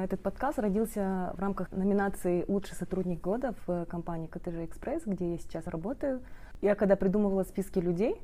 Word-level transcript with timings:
Этот 0.00 0.20
подкаст 0.20 0.58
родился 0.58 1.32
в 1.36 1.40
рамках 1.40 1.70
номинации 1.70 2.44
«Лучший 2.48 2.74
сотрудник 2.76 3.20
года» 3.20 3.54
в 3.66 3.84
компании 3.86 4.26
КТЖ 4.26 4.64
Экспресс, 4.64 5.02
где 5.04 5.32
я 5.32 5.38
сейчас 5.38 5.66
работаю. 5.66 6.20
Я 6.60 6.74
когда 6.74 6.96
придумывала 6.96 7.42
списки 7.44 7.78
людей, 7.78 8.16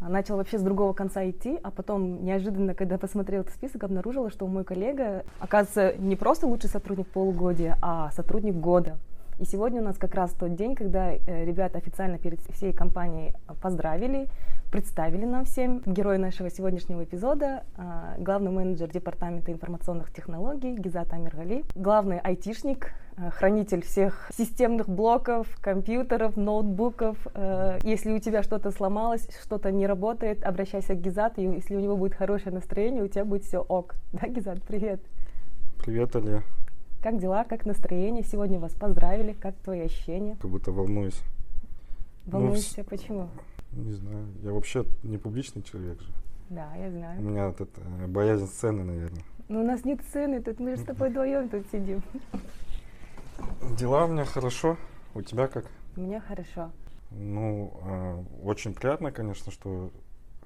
начала 0.00 0.38
вообще 0.38 0.58
с 0.58 0.62
другого 0.62 0.92
конца 0.94 1.28
идти, 1.28 1.58
а 1.62 1.70
потом 1.70 2.24
неожиданно, 2.24 2.74
когда 2.74 2.96
посмотрела 2.96 3.42
этот 3.42 3.54
список, 3.54 3.84
обнаружила, 3.84 4.30
что 4.30 4.46
мой 4.46 4.64
коллега, 4.64 5.24
оказывается, 5.40 6.00
не 6.00 6.16
просто 6.16 6.46
лучший 6.46 6.70
сотрудник 6.70 7.08
полугодия, 7.08 7.76
а 7.82 8.10
сотрудник 8.12 8.54
года. 8.54 8.98
И 9.38 9.44
сегодня 9.44 9.80
у 9.80 9.84
нас 9.84 9.96
как 9.98 10.14
раз 10.14 10.32
тот 10.32 10.56
день, 10.56 10.74
когда 10.74 11.12
э, 11.12 11.44
ребята 11.44 11.78
официально 11.78 12.18
перед 12.18 12.40
всей 12.40 12.72
компанией 12.72 13.34
поздравили, 13.62 14.28
представили 14.70 15.24
нам 15.24 15.44
всем 15.44 15.82
героя 15.86 16.18
нашего 16.18 16.50
сегодняшнего 16.50 17.04
эпизода, 17.04 17.64
а, 17.76 18.16
главный 18.18 18.50
менеджер 18.50 18.90
департамента 18.90 19.50
информационных 19.50 20.12
технологий 20.12 20.74
Гизат 20.76 21.12
Амиргали, 21.12 21.64
главный 21.74 22.18
айтишник, 22.18 22.92
а, 23.16 23.30
хранитель 23.30 23.82
всех 23.82 24.30
системных 24.36 24.88
блоков, 24.88 25.48
компьютеров, 25.60 26.36
ноутбуков. 26.36 27.16
А, 27.34 27.78
если 27.82 28.12
у 28.12 28.18
тебя 28.18 28.42
что-то 28.42 28.70
сломалось, 28.70 29.28
что-то 29.42 29.72
не 29.72 29.86
работает, 29.86 30.44
обращайся 30.44 30.94
к 30.94 31.00
Гизат, 31.00 31.38
и 31.38 31.42
если 31.42 31.74
у 31.74 31.80
него 31.80 31.96
будет 31.96 32.14
хорошее 32.14 32.54
настроение, 32.54 33.02
у 33.02 33.08
тебя 33.08 33.24
будет 33.24 33.44
все 33.44 33.60
ок. 33.60 33.94
Да, 34.12 34.28
Гизат, 34.28 34.62
привет. 34.62 35.00
Привет, 35.84 36.14
Аля. 36.16 36.42
Как 37.02 37.18
дела, 37.18 37.44
как 37.44 37.64
настроение? 37.64 38.24
Сегодня 38.24 38.58
вас 38.58 38.72
поздравили. 38.72 39.32
Как 39.32 39.54
твои 39.56 39.80
ощущения? 39.80 40.36
Как 40.40 40.50
будто 40.50 40.72
волнуюсь. 40.72 41.22
Волнуешься? 42.26 42.78
Ну, 42.78 42.84
Почему? 42.84 43.28
Не 43.72 43.92
знаю. 43.92 44.26
Я 44.42 44.52
вообще 44.52 44.84
не 45.02 45.18
публичный 45.18 45.62
человек 45.62 46.00
же. 46.00 46.12
Да, 46.50 46.74
я 46.76 46.90
знаю. 46.90 47.20
У 47.20 47.22
меня 47.22 47.48
это 47.48 47.66
э, 47.76 48.06
боязнь 48.06 48.46
сцены, 48.46 48.82
наверное. 48.84 49.22
Ну, 49.48 49.60
у 49.60 49.64
нас 49.64 49.84
нет 49.84 50.00
сцены, 50.08 50.42
тут 50.42 50.60
мы 50.60 50.76
же 50.76 50.82
с 50.82 50.84
тобой 50.84 51.10
вдвоем 51.10 51.48
тут 51.48 51.66
сидим. 51.70 52.02
Дела 53.78 54.06
у 54.06 54.08
меня 54.08 54.24
хорошо. 54.24 54.76
У 55.14 55.22
тебя 55.22 55.46
как? 55.46 55.66
У 55.96 56.00
меня 56.00 56.20
хорошо. 56.20 56.70
Ну, 57.10 57.72
э, 57.82 58.24
очень 58.42 58.74
приятно, 58.74 59.12
конечно, 59.12 59.52
что 59.52 59.90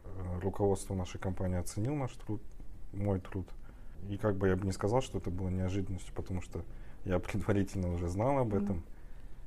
э, 0.05 0.41
руководство 0.41 0.95
нашей 0.95 1.19
компании 1.19 1.59
оценил 1.59 1.95
наш 1.95 2.13
труд, 2.13 2.41
мой 2.93 3.21
труд. 3.21 3.49
И 4.09 4.17
как 4.17 4.37
бы 4.37 4.49
я 4.49 4.57
бы 4.57 4.65
не 4.67 4.73
сказал, 4.73 5.03
что 5.03 5.19
это 5.19 5.31
было 5.31 5.49
неожиданностью, 5.49 6.15
потому 6.15 6.43
что 6.43 6.65
я 7.05 7.19
предварительно 7.19 7.93
уже 7.93 8.09
знал 8.09 8.39
об 8.39 8.55
этом. 8.55 8.83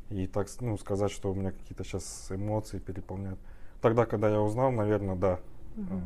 Mm. 0.09 0.23
И 0.23 0.28
так, 0.28 0.47
ну, 0.61 0.78
сказать, 0.78 1.11
что 1.11 1.31
у 1.31 1.35
меня 1.35 1.52
какие-то 1.52 1.83
сейчас 1.83 2.28
эмоции 2.30 2.80
переполняют. 2.80 3.39
Тогда, 3.81 4.06
когда 4.06 4.30
я 4.30 4.42
узнал, 4.42 4.72
наверное, 4.72 5.16
да, 5.16 5.40
mm-hmm. 5.76 6.02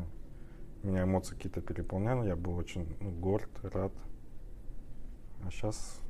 меня 0.83 1.03
эмоции 1.03 1.35
какие-то 1.35 1.61
переполняли, 1.61 2.27
я 2.27 2.35
был 2.35 2.57
очень 2.57 2.87
ну, 2.99 3.11
горд, 3.11 3.49
рад. 3.63 3.91
А 5.45 5.51
сейчас 5.51 6.01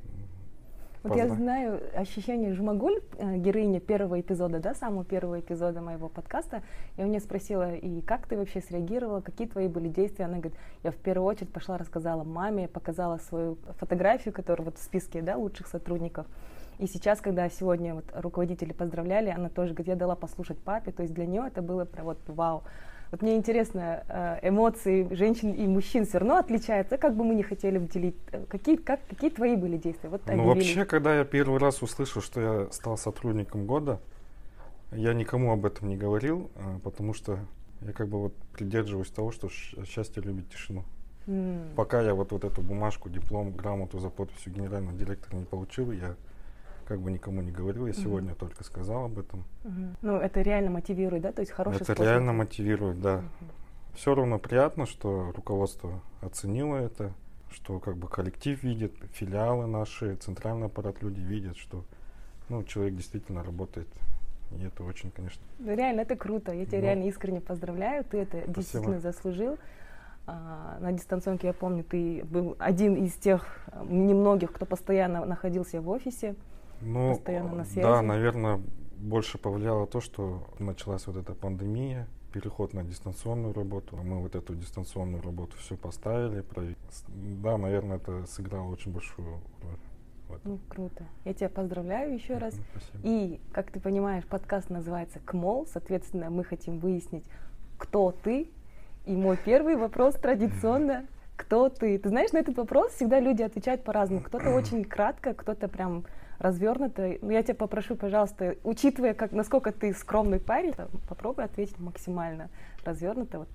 вот 1.02 1.16
я 1.16 1.28
знаю 1.28 1.80
ощущение 1.94 2.52
Жумагуль, 2.52 3.00
э, 3.16 3.38
героиня 3.38 3.80
первого 3.80 4.20
эпизода, 4.20 4.58
да, 4.60 4.74
самого 4.74 5.02
первого 5.02 5.40
эпизода 5.40 5.80
моего 5.80 6.10
подкаста. 6.10 6.62
Я 6.98 7.06
у 7.06 7.08
нее 7.08 7.20
спросила, 7.20 7.74
и 7.74 8.02
как 8.02 8.26
ты 8.26 8.36
вообще 8.36 8.60
среагировала, 8.60 9.22
какие 9.22 9.46
твои 9.48 9.66
были 9.66 9.88
действия? 9.88 10.26
Она 10.26 10.38
говорит, 10.38 10.58
я 10.82 10.90
в 10.90 10.96
первую 10.96 11.26
очередь 11.26 11.50
пошла, 11.50 11.78
рассказала 11.78 12.22
маме, 12.22 12.68
показала 12.68 13.16
свою 13.16 13.56
фотографию, 13.78 14.34
которая 14.34 14.66
вот 14.66 14.76
в 14.76 14.82
списке, 14.82 15.22
да, 15.22 15.38
лучших 15.38 15.68
сотрудников. 15.68 16.26
И 16.80 16.86
сейчас, 16.86 17.20
когда 17.20 17.50
сегодня 17.50 17.94
вот 17.94 18.06
руководители 18.14 18.72
поздравляли, 18.72 19.28
она 19.28 19.50
тоже 19.50 19.74
говорит, 19.74 19.88
я 19.88 19.96
дала 19.96 20.14
послушать 20.14 20.58
папе, 20.58 20.92
то 20.92 21.02
есть 21.02 21.12
для 21.12 21.26
нее 21.26 21.44
это 21.46 21.60
было 21.60 21.84
прям 21.84 22.06
вот 22.06 22.18
вау. 22.26 22.62
Вот 23.10 23.20
мне 23.20 23.36
интересно, 23.36 24.02
э, 24.08 24.48
эмоции 24.48 25.06
женщин 25.14 25.52
и 25.52 25.66
мужчин 25.66 26.06
все 26.06 26.18
равно 26.18 26.38
отличаются, 26.38 26.96
как 26.96 27.16
бы 27.16 27.24
мы 27.24 27.34
не 27.34 27.42
хотели 27.42 27.76
выделить. 27.76 28.16
Э, 28.32 28.46
какие, 28.48 28.76
как, 28.76 29.00
какие 29.10 29.28
твои 29.28 29.56
были 29.56 29.76
действия? 29.76 30.08
Вот 30.08 30.22
ну, 30.26 30.44
вообще, 30.44 30.86
когда 30.86 31.18
я 31.18 31.24
первый 31.24 31.58
раз 31.58 31.82
услышал, 31.82 32.22
что 32.22 32.40
я 32.40 32.72
стал 32.72 32.96
сотрудником 32.96 33.66
года, 33.66 34.00
я 34.92 35.12
никому 35.12 35.52
об 35.52 35.66
этом 35.66 35.88
не 35.88 35.98
говорил, 35.98 36.50
э, 36.54 36.78
потому 36.82 37.12
что 37.12 37.40
я 37.82 37.92
как 37.92 38.08
бы 38.08 38.20
вот 38.20 38.34
придерживаюсь 38.54 39.10
того, 39.10 39.32
что 39.32 39.50
счастье 39.50 40.22
любит 40.22 40.48
тишину. 40.48 40.84
Mm. 41.26 41.74
Пока 41.74 42.00
я 42.00 42.14
вот, 42.14 42.32
вот 42.32 42.44
эту 42.44 42.62
бумажку, 42.62 43.10
диплом, 43.10 43.52
грамоту 43.52 43.98
за 43.98 44.08
подписью 44.08 44.54
генерального 44.54 44.96
директора 44.96 45.36
не 45.36 45.44
получил, 45.44 45.92
я 45.92 46.14
как 46.90 47.00
бы 47.02 47.12
никому 47.12 47.40
не 47.40 47.52
говорил, 47.52 47.86
я 47.86 47.92
сегодня 47.92 48.34
только 48.34 48.64
сказал 48.64 49.04
об 49.04 49.16
этом. 49.16 49.44
Ну, 50.02 50.16
это 50.16 50.42
реально 50.42 50.70
мотивирует, 50.70 51.22
да? 51.22 51.30
То 51.30 51.40
есть 51.40 51.52
хороший 51.52 51.76
Это 51.76 51.84
способ. 51.84 52.04
реально 52.04 52.32
мотивирует, 52.32 53.00
да. 53.00 53.22
Все 53.94 54.12
равно 54.12 54.40
приятно, 54.40 54.86
что 54.86 55.30
руководство 55.30 56.00
оценило 56.20 56.74
это, 56.74 57.12
что 57.52 57.78
как 57.78 57.96
бы 57.96 58.08
коллектив 58.08 58.60
видит, 58.64 58.92
филиалы 59.12 59.68
наши, 59.68 60.16
центральный 60.16 60.66
аппарат 60.66 61.00
люди 61.00 61.20
видят, 61.20 61.56
что 61.56 61.84
ну, 62.48 62.64
человек 62.64 62.96
действительно 62.96 63.44
работает. 63.44 63.86
И 64.58 64.64
это 64.64 64.82
очень, 64.82 65.12
конечно. 65.12 65.40
Ну, 65.60 65.72
реально, 65.76 66.00
это 66.00 66.16
круто. 66.16 66.52
Я 66.52 66.66
тебя 66.66 66.78
ну, 66.78 66.84
реально 66.86 67.04
искренне 67.04 67.40
поздравляю. 67.40 68.02
Ты 68.02 68.18
это 68.18 68.38
спасибо. 68.38 68.54
действительно 68.54 68.98
заслужил. 68.98 69.58
А, 70.26 70.76
на 70.80 70.90
дистанционке, 70.90 71.46
я 71.46 71.52
помню, 71.52 71.84
ты 71.84 72.24
был 72.24 72.56
один 72.58 72.96
из 72.96 73.12
тех 73.12 73.46
немногих, 73.88 74.52
кто 74.52 74.66
постоянно 74.66 75.24
находился 75.24 75.80
в 75.80 75.88
офисе. 75.88 76.34
Ну, 76.80 77.14
постоянно 77.14 77.56
на 77.56 77.64
связи? 77.64 77.82
Да, 77.82 78.02
наверное, 78.02 78.60
больше 78.98 79.38
повлияло 79.38 79.86
то, 79.86 80.00
что 80.00 80.46
началась 80.58 81.06
вот 81.06 81.16
эта 81.16 81.34
пандемия, 81.34 82.06
переход 82.32 82.74
на 82.74 82.84
дистанционную 82.84 83.52
работу. 83.52 83.96
Мы 83.96 84.20
вот 84.20 84.34
эту 84.34 84.54
дистанционную 84.54 85.22
работу 85.22 85.56
все 85.58 85.76
поставили. 85.76 86.44
Да, 87.42 87.56
наверное, 87.58 87.96
это 87.96 88.26
сыграло 88.26 88.68
очень 88.68 88.92
большую 88.92 89.40
роль. 89.62 90.38
Ну, 90.44 90.60
круто. 90.68 91.04
Я 91.24 91.34
тебя 91.34 91.48
поздравляю 91.48 92.14
еще 92.14 92.38
раз. 92.38 92.54
Спасибо. 92.54 92.98
И, 93.02 93.40
как 93.52 93.70
ты 93.72 93.80
понимаешь, 93.80 94.24
подкаст 94.24 94.70
называется 94.70 95.18
КМОЛ. 95.24 95.66
Соответственно, 95.66 96.30
мы 96.30 96.44
хотим 96.44 96.78
выяснить, 96.78 97.24
кто 97.78 98.12
ты. 98.12 98.48
И 99.06 99.16
мой 99.16 99.36
первый 99.44 99.76
вопрос 99.76 100.14
традиционно 100.14 101.06
кто 101.40 101.70
ты? 101.70 101.98
Ты 101.98 102.10
знаешь, 102.10 102.32
на 102.32 102.38
этот 102.38 102.58
вопрос 102.58 102.92
всегда 102.92 103.18
люди 103.18 103.42
отвечают 103.42 103.82
по-разному. 103.82 104.22
Кто-то 104.22 104.50
очень 104.54 104.84
кратко, 104.84 105.32
кто-то 105.34 105.68
прям 105.68 106.04
развернуто. 106.40 107.18
Ну, 107.20 107.30
я 107.30 107.42
тебя 107.42 107.54
попрошу, 107.54 107.94
пожалуйста, 107.94 108.56
учитывая, 108.64 109.14
как, 109.14 109.32
насколько 109.32 109.72
ты 109.72 109.92
скромный 109.92 110.40
парень, 110.40 110.74
попробуй 111.08 111.44
ответить 111.44 111.78
максимально 111.78 112.48
развернуто. 112.84 113.40
Вот. 113.40 113.48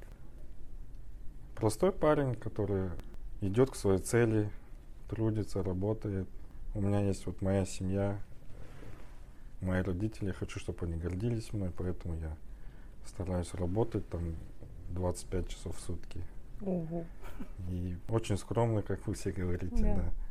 Простой 1.55 1.91
парень, 1.91 2.35
который 2.35 2.89
идет 3.41 3.71
к 3.71 3.75
своей 3.75 3.99
цели, 3.99 4.49
трудится, 5.09 5.63
работает. 5.63 6.27
У 6.75 6.81
меня 6.81 6.99
есть 6.99 7.25
вот 7.25 7.41
моя 7.41 7.65
семья, 7.65 8.19
мои 9.61 9.81
родители. 9.81 10.27
Я 10.27 10.33
хочу, 10.33 10.59
чтобы 10.59 10.85
они 10.85 10.95
гордились 10.95 11.53
мной, 11.53 11.71
поэтому 11.75 12.15
я 12.15 12.35
стараюсь 13.05 13.53
работать 13.55 14.07
там 14.09 14.35
25 14.89 15.49
часов 15.49 15.75
в 15.75 15.79
сутки. 15.79 16.21
Угу. 16.61 17.05
И 17.69 17.97
очень 18.09 18.37
скромно, 18.37 18.83
как 18.83 19.07
вы 19.07 19.15
все 19.15 19.31
говорите, 19.31 19.83
да. 19.83 19.95
да. 19.95 20.24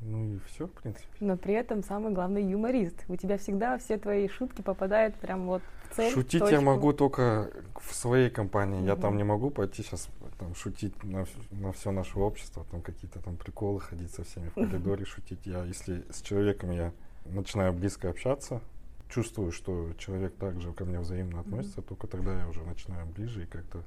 Ну 0.00 0.34
и 0.34 0.38
все, 0.46 0.66
в 0.66 0.72
принципе. 0.72 1.06
Но 1.20 1.36
при 1.36 1.54
этом 1.54 1.82
самый 1.82 2.12
главный 2.12 2.44
юморист. 2.44 3.04
У 3.08 3.16
тебя 3.16 3.38
всегда 3.38 3.78
все 3.78 3.96
твои 3.96 4.28
шутки 4.28 4.60
попадают 4.60 5.14
прям 5.16 5.46
вот 5.46 5.62
в 5.90 5.96
цель. 5.96 6.12
Шутить 6.12 6.42
в 6.42 6.48
я 6.48 6.60
могу 6.60 6.92
только 6.92 7.50
в 7.80 7.94
своей 7.94 8.28
компании. 8.28 8.78
Угу. 8.80 8.86
Я 8.86 8.96
там 8.96 9.16
не 9.16 9.24
могу 9.24 9.50
пойти 9.50 9.82
сейчас 9.82 10.08
там 10.38 10.54
шутить 10.54 11.02
на, 11.02 11.24
на 11.52 11.72
все 11.72 11.90
наше 11.90 12.18
общество, 12.18 12.66
там 12.70 12.82
какие-то 12.82 13.20
там 13.20 13.36
приколы 13.36 13.80
ходить 13.80 14.12
со 14.12 14.24
всеми 14.24 14.48
в 14.50 14.54
коридоре 14.54 15.04
шутить. 15.06 15.46
Я, 15.46 15.64
если 15.64 16.04
с 16.10 16.20
человеком 16.20 16.70
я 16.70 16.92
начинаю 17.24 17.72
близко 17.72 18.10
общаться, 18.10 18.60
чувствую, 19.08 19.52
что 19.52 19.92
человек 19.98 20.34
также 20.34 20.72
ко 20.72 20.84
мне 20.84 20.98
взаимно 21.00 21.40
относится, 21.40 21.80
mm 21.80 21.88
только 21.88 22.06
тогда 22.06 22.38
я 22.38 22.48
уже 22.48 22.62
начинаю 22.62 23.06
ближе 23.06 23.44
и 23.44 23.46
как-то 23.46 23.82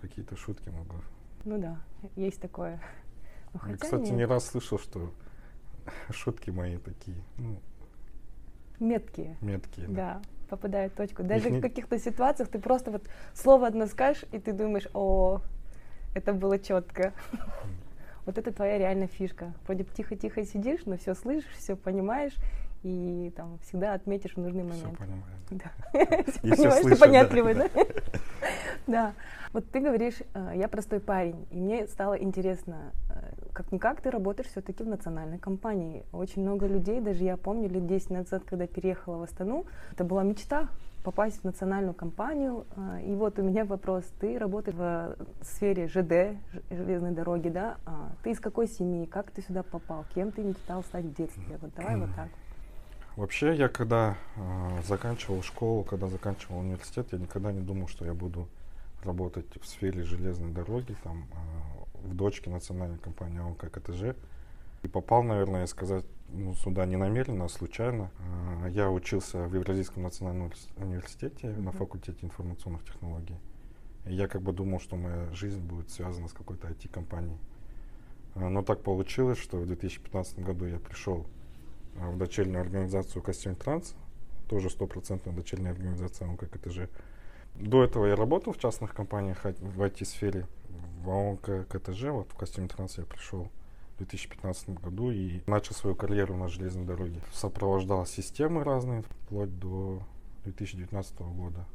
какие-то 0.00 0.36
шутки 0.36 0.68
могу. 0.68 0.96
Ну 1.44 1.58
да, 1.58 1.76
есть 2.16 2.40
такое. 2.40 2.80
Ну, 3.54 3.60
хотя 3.60 3.72
Я, 3.72 3.78
кстати, 3.78 4.10
нет. 4.10 4.12
не 4.12 4.24
раз 4.24 4.46
слышал, 4.46 4.78
что 4.78 5.12
шутки 6.10 6.50
мои 6.50 6.78
такие, 6.78 7.16
ну, 7.38 7.60
меткие. 8.80 9.36
Меткие, 9.40 9.88
да. 9.88 9.94
да 9.94 10.22
попадают 10.52 10.92
в 10.92 10.96
точку. 10.96 11.22
Даже 11.22 11.48
в 11.48 11.62
каких-то 11.62 11.98
ситуациях 11.98 12.50
ты 12.50 12.58
просто 12.58 12.90
вот 12.90 13.08
слово 13.32 13.68
одно 13.68 13.86
скажешь, 13.86 14.24
и 14.32 14.38
ты 14.38 14.52
думаешь, 14.52 14.86
о, 14.92 15.40
это 16.14 16.32
было 16.34 16.58
четко. 16.58 17.12
Вот 18.24 18.38
это 18.38 18.52
твоя 18.52 18.78
реальная 18.78 19.08
фишка. 19.08 19.52
Вроде 19.66 19.82
тихо-тихо 19.82 20.44
сидишь, 20.44 20.82
но 20.86 20.96
все 20.96 21.12
слышишь, 21.16 21.50
все 21.58 21.74
понимаешь, 21.74 22.34
и 22.84 23.32
там 23.36 23.58
всегда 23.64 23.94
отметишь 23.94 24.34
в 24.34 24.36
нужный 24.36 24.62
момент. 24.62 24.94
Все 24.94 24.96
понимаю. 24.96 25.24
Да. 25.50 25.72
Все 26.30 26.40
понимаешь, 26.40 26.84
ты 26.84 26.96
понятливый, 26.96 27.54
да? 27.54 27.68
Да. 28.86 29.14
Вот 29.52 29.68
ты 29.70 29.80
говоришь, 29.80 30.22
э, 30.34 30.52
я 30.54 30.68
простой 30.68 31.00
парень, 31.00 31.46
и 31.50 31.56
мне 31.58 31.88
стало 31.88 32.14
интересно, 32.14 32.92
э, 33.10 33.31
как-никак 33.52 34.00
ты 34.00 34.10
работаешь 34.10 34.48
все-таки 34.48 34.82
в 34.82 34.88
национальной 34.88 35.38
компании. 35.38 36.04
Очень 36.12 36.42
много 36.42 36.66
людей, 36.66 37.00
даже 37.00 37.24
я 37.24 37.36
помню, 37.36 37.68
лет 37.68 37.86
10 37.86 38.10
назад, 38.10 38.42
когда 38.46 38.66
переехала 38.66 39.18
в 39.18 39.22
Астану, 39.22 39.66
это 39.92 40.04
была 40.04 40.22
мечта 40.22 40.68
попасть 41.02 41.40
в 41.40 41.44
национальную 41.44 41.94
компанию. 41.94 42.64
А, 42.76 43.00
и 43.00 43.12
вот 43.14 43.38
у 43.38 43.42
меня 43.42 43.64
вопрос. 43.64 44.04
Ты 44.20 44.38
работаешь 44.38 44.76
в 44.76 45.16
сфере 45.42 45.88
ЖД, 45.88 46.38
железной 46.70 47.10
дороги, 47.10 47.48
да? 47.48 47.76
А, 47.84 48.12
ты 48.22 48.30
из 48.30 48.40
какой 48.40 48.68
семьи? 48.68 49.06
Как 49.06 49.30
ты 49.30 49.42
сюда 49.42 49.62
попал? 49.62 50.04
Кем 50.14 50.30
ты 50.32 50.42
мечтал 50.42 50.82
стать 50.84 51.04
в 51.04 51.14
детстве? 51.14 51.58
Вот 51.60 51.74
давай 51.74 51.96
вот 51.96 52.10
так. 52.14 52.28
Вообще, 53.16 53.54
я 53.54 53.68
когда 53.68 54.16
э, 54.36 54.82
заканчивал 54.88 55.42
школу, 55.42 55.84
когда 55.84 56.06
заканчивал 56.06 56.60
университет, 56.60 57.08
я 57.12 57.18
никогда 57.18 57.52
не 57.52 57.60
думал, 57.60 57.86
что 57.86 58.06
я 58.06 58.14
буду 58.14 58.48
работать 59.04 59.46
в 59.60 59.66
сфере 59.66 60.02
железной 60.02 60.50
дороги, 60.50 60.96
там, 61.02 61.26
э, 61.30 61.81
в 62.04 62.14
дочке 62.14 62.50
национальной 62.50 62.98
компании 62.98 63.40
ОНК 63.40 63.70
КТЖ. 63.70 64.16
И 64.82 64.88
попал, 64.88 65.22
наверное, 65.22 65.66
сказать, 65.66 66.04
ну, 66.28 66.54
сюда 66.54 66.86
не 66.86 66.96
намеренно, 66.96 67.44
а 67.44 67.48
случайно. 67.48 68.10
Э, 68.64 68.70
я 68.70 68.90
учился 68.90 69.46
в 69.46 69.54
Евразийском 69.54 70.02
национальном 70.02 70.52
университете 70.76 71.48
mm-hmm. 71.48 71.60
на 71.60 71.72
факультете 71.72 72.18
информационных 72.22 72.84
технологий. 72.84 73.36
И 74.06 74.14
я 74.14 74.26
как 74.26 74.42
бы 74.42 74.52
думал, 74.52 74.80
что 74.80 74.96
моя 74.96 75.32
жизнь 75.32 75.60
будет 75.60 75.90
связана 75.90 76.28
с 76.28 76.32
какой-то 76.32 76.68
IT-компанией. 76.68 77.38
Но 78.34 78.62
так 78.62 78.82
получилось, 78.82 79.38
что 79.38 79.58
в 79.58 79.66
2015 79.66 80.40
году 80.40 80.64
я 80.64 80.78
пришел 80.78 81.26
а, 81.98 82.10
в 82.10 82.16
дочернюю 82.16 82.62
организацию 82.62 83.22
Костюм 83.22 83.54
Транс, 83.54 83.94
тоже 84.48 84.70
стопроцентная 84.70 85.34
дочерняя 85.34 85.72
организация 85.72 86.28
ОНК 86.28 86.48
КТЖ. 86.50 86.88
До 87.54 87.84
этого 87.84 88.06
я 88.06 88.16
работал 88.16 88.54
в 88.54 88.58
частных 88.58 88.94
компаниях 88.94 89.44
в 89.44 89.82
IT-сфере. 89.82 90.46
В 91.02 91.10
ОНК 91.10 91.66
КТЖ, 91.68 92.04
вот 92.10 92.30
в 92.30 92.36
Костюм 92.36 92.68
Транс 92.68 92.96
я 92.96 93.04
пришел 93.04 93.50
в 93.94 93.98
2015 93.98 94.70
году 94.70 95.10
и 95.10 95.42
начал 95.48 95.74
свою 95.74 95.96
карьеру 95.96 96.36
на 96.36 96.46
железной 96.46 96.84
дороге. 96.84 97.20
Сопровождал 97.32 98.06
системы 98.06 98.62
разные 98.62 99.02
вплоть 99.02 99.58
до 99.58 100.00
2019 100.44 101.18
года. 101.20 101.66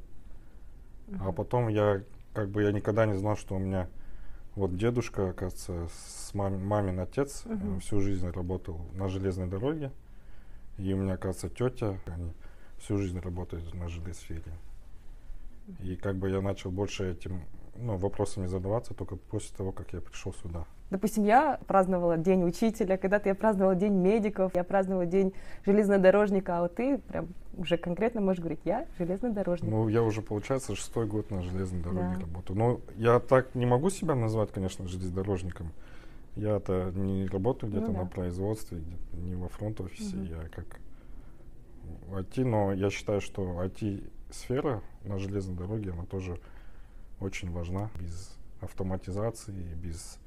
Uh-huh. 1.08 1.18
А 1.28 1.32
потом 1.34 1.68
я 1.68 2.04
как 2.34 2.50
бы 2.50 2.64
я 2.64 2.72
никогда 2.72 3.06
не 3.06 3.18
знал, 3.18 3.36
что 3.36 3.56
у 3.56 3.60
меня 3.60 3.90
вот 4.56 4.78
дедушка, 4.78 5.32
оказывается, 5.32 5.90
с 5.94 6.34
мам, 6.34 6.66
мамин 6.66 7.00
отец 7.02 7.44
uh-huh. 7.46 7.80
всю 7.82 8.00
жизнь 8.00 8.30
работал 8.30 8.80
на 8.94 9.10
железной 9.10 9.48
дороге. 9.48 9.92
И 10.78 10.94
у 10.94 10.98
меня, 10.98 11.16
оказывается, 11.16 11.50
тетя, 11.50 12.00
они 12.06 12.32
всю 12.78 12.98
жизнь 12.98 13.20
работают 13.20 13.74
на 13.74 13.90
жилой 13.90 14.14
сфере. 14.14 14.54
И 15.82 15.98
как 15.98 16.16
бы 16.16 16.30
я 16.30 16.40
начал 16.40 16.72
больше 16.72 17.12
этим 17.12 17.42
ну, 17.80 17.98
вопросами 17.98 18.48
задаваться 18.48 18.94
только 18.94 19.16
после 19.16 19.56
того, 19.56 19.72
как 19.72 19.94
я 19.94 20.02
пришел 20.02 20.34
сюда. 20.34 20.66
Допустим, 20.90 21.26
я 21.26 21.60
праздновала 21.68 22.18
День 22.18 22.44
учителя, 22.44 22.98
когда-то 22.98 23.28
я 23.28 23.36
праздновала 23.36 23.76
День 23.76 23.94
медиков, 23.94 24.56
я 24.56 24.64
праздновала 24.64 25.06
День 25.06 25.34
железнодорожника, 25.66 26.58
а 26.58 26.62
вот 26.62 26.76
ты 26.76 26.98
прям 26.98 27.28
уже 27.58 27.78
конкретно 27.78 28.22
можешь 28.22 28.40
говорить, 28.40 28.62
я 28.64 28.86
железнодорожник. 28.98 29.70
Ну, 29.70 29.90
я 29.90 30.02
уже, 30.02 30.22
получается, 30.22 30.76
шестой 30.76 31.06
год 31.06 31.30
на 31.30 31.42
железной 31.42 31.82
дороге 31.82 32.16
да. 32.16 32.22
работаю. 32.22 32.58
Но 32.58 32.80
я 32.96 33.20
так 33.20 33.54
не 33.54 33.66
могу 33.66 33.90
себя 33.90 34.16
назвать, 34.16 34.52
конечно, 34.52 34.88
железнодорожником. 34.88 35.74
Я-то 36.36 36.92
не 36.94 37.28
работаю 37.28 37.70
где-то 37.72 37.88
ну, 37.88 37.94
да. 37.94 38.04
на 38.04 38.08
производстве, 38.08 38.82
не 39.14 39.36
во 39.36 39.50
фронт-офисе, 39.50 40.16
угу. 40.16 40.26
я 40.26 40.48
как 40.50 40.80
IT, 42.12 42.46
но 42.46 42.72
я 42.74 42.90
считаю, 42.90 43.20
что 43.20 43.62
IT-сфера 43.64 44.82
на 45.04 45.20
железной 45.20 45.58
дороге, 45.58 45.92
она 45.92 46.06
тоже 46.06 46.40
очень 47.20 47.52
важна. 47.52 47.90
Без 48.00 48.36
автоматизации, 48.62 49.52
без 49.52 50.20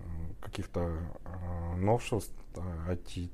э, 0.00 0.02
каких-то 0.40 0.98
э, 1.24 1.76
новшеств 1.76 2.34
э, 2.56 2.94
IT 2.94 3.30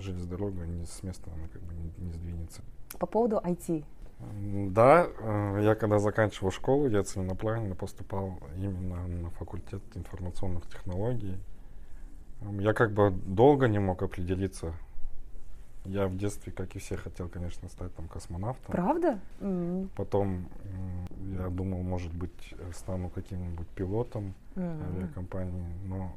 железная 0.00 0.28
дорога 0.28 0.66
не 0.66 0.86
с 0.86 1.02
места 1.02 1.30
она 1.34 1.48
как 1.48 1.62
бы 1.62 1.74
не, 1.74 1.92
не 1.98 2.12
сдвинется. 2.12 2.62
По 2.98 3.06
поводу 3.06 3.36
IT, 3.38 3.84
да, 4.70 5.06
э, 5.18 5.60
я 5.62 5.74
когда 5.74 5.98
заканчивал 5.98 6.50
школу, 6.50 6.88
я 6.88 7.02
целенаправленно 7.02 7.74
поступал 7.74 8.38
именно 8.56 9.06
на 9.06 9.30
факультет 9.30 9.82
информационных 9.94 10.66
технологий. 10.68 11.38
Я 12.58 12.72
как 12.74 12.92
бы 12.92 13.10
долго 13.10 13.68
не 13.68 13.78
мог 13.78 14.02
определиться. 14.02 14.74
Я 15.84 16.06
в 16.06 16.16
детстве, 16.16 16.50
как 16.52 16.74
и 16.76 16.78
все, 16.78 16.96
хотел, 16.96 17.28
конечно, 17.28 17.68
стать 17.68 17.94
там 17.94 18.08
космонавтом. 18.08 18.72
Правда? 18.72 19.20
Mm. 19.40 19.88
Потом 19.96 20.48
я 21.38 21.48
думал, 21.48 21.82
может 21.82 22.12
быть, 22.14 22.54
стану 22.72 23.10
каким-нибудь 23.10 23.68
пилотом 23.68 24.34
mm. 24.54 24.88
авиакомпании, 24.88 25.74
но 25.84 26.16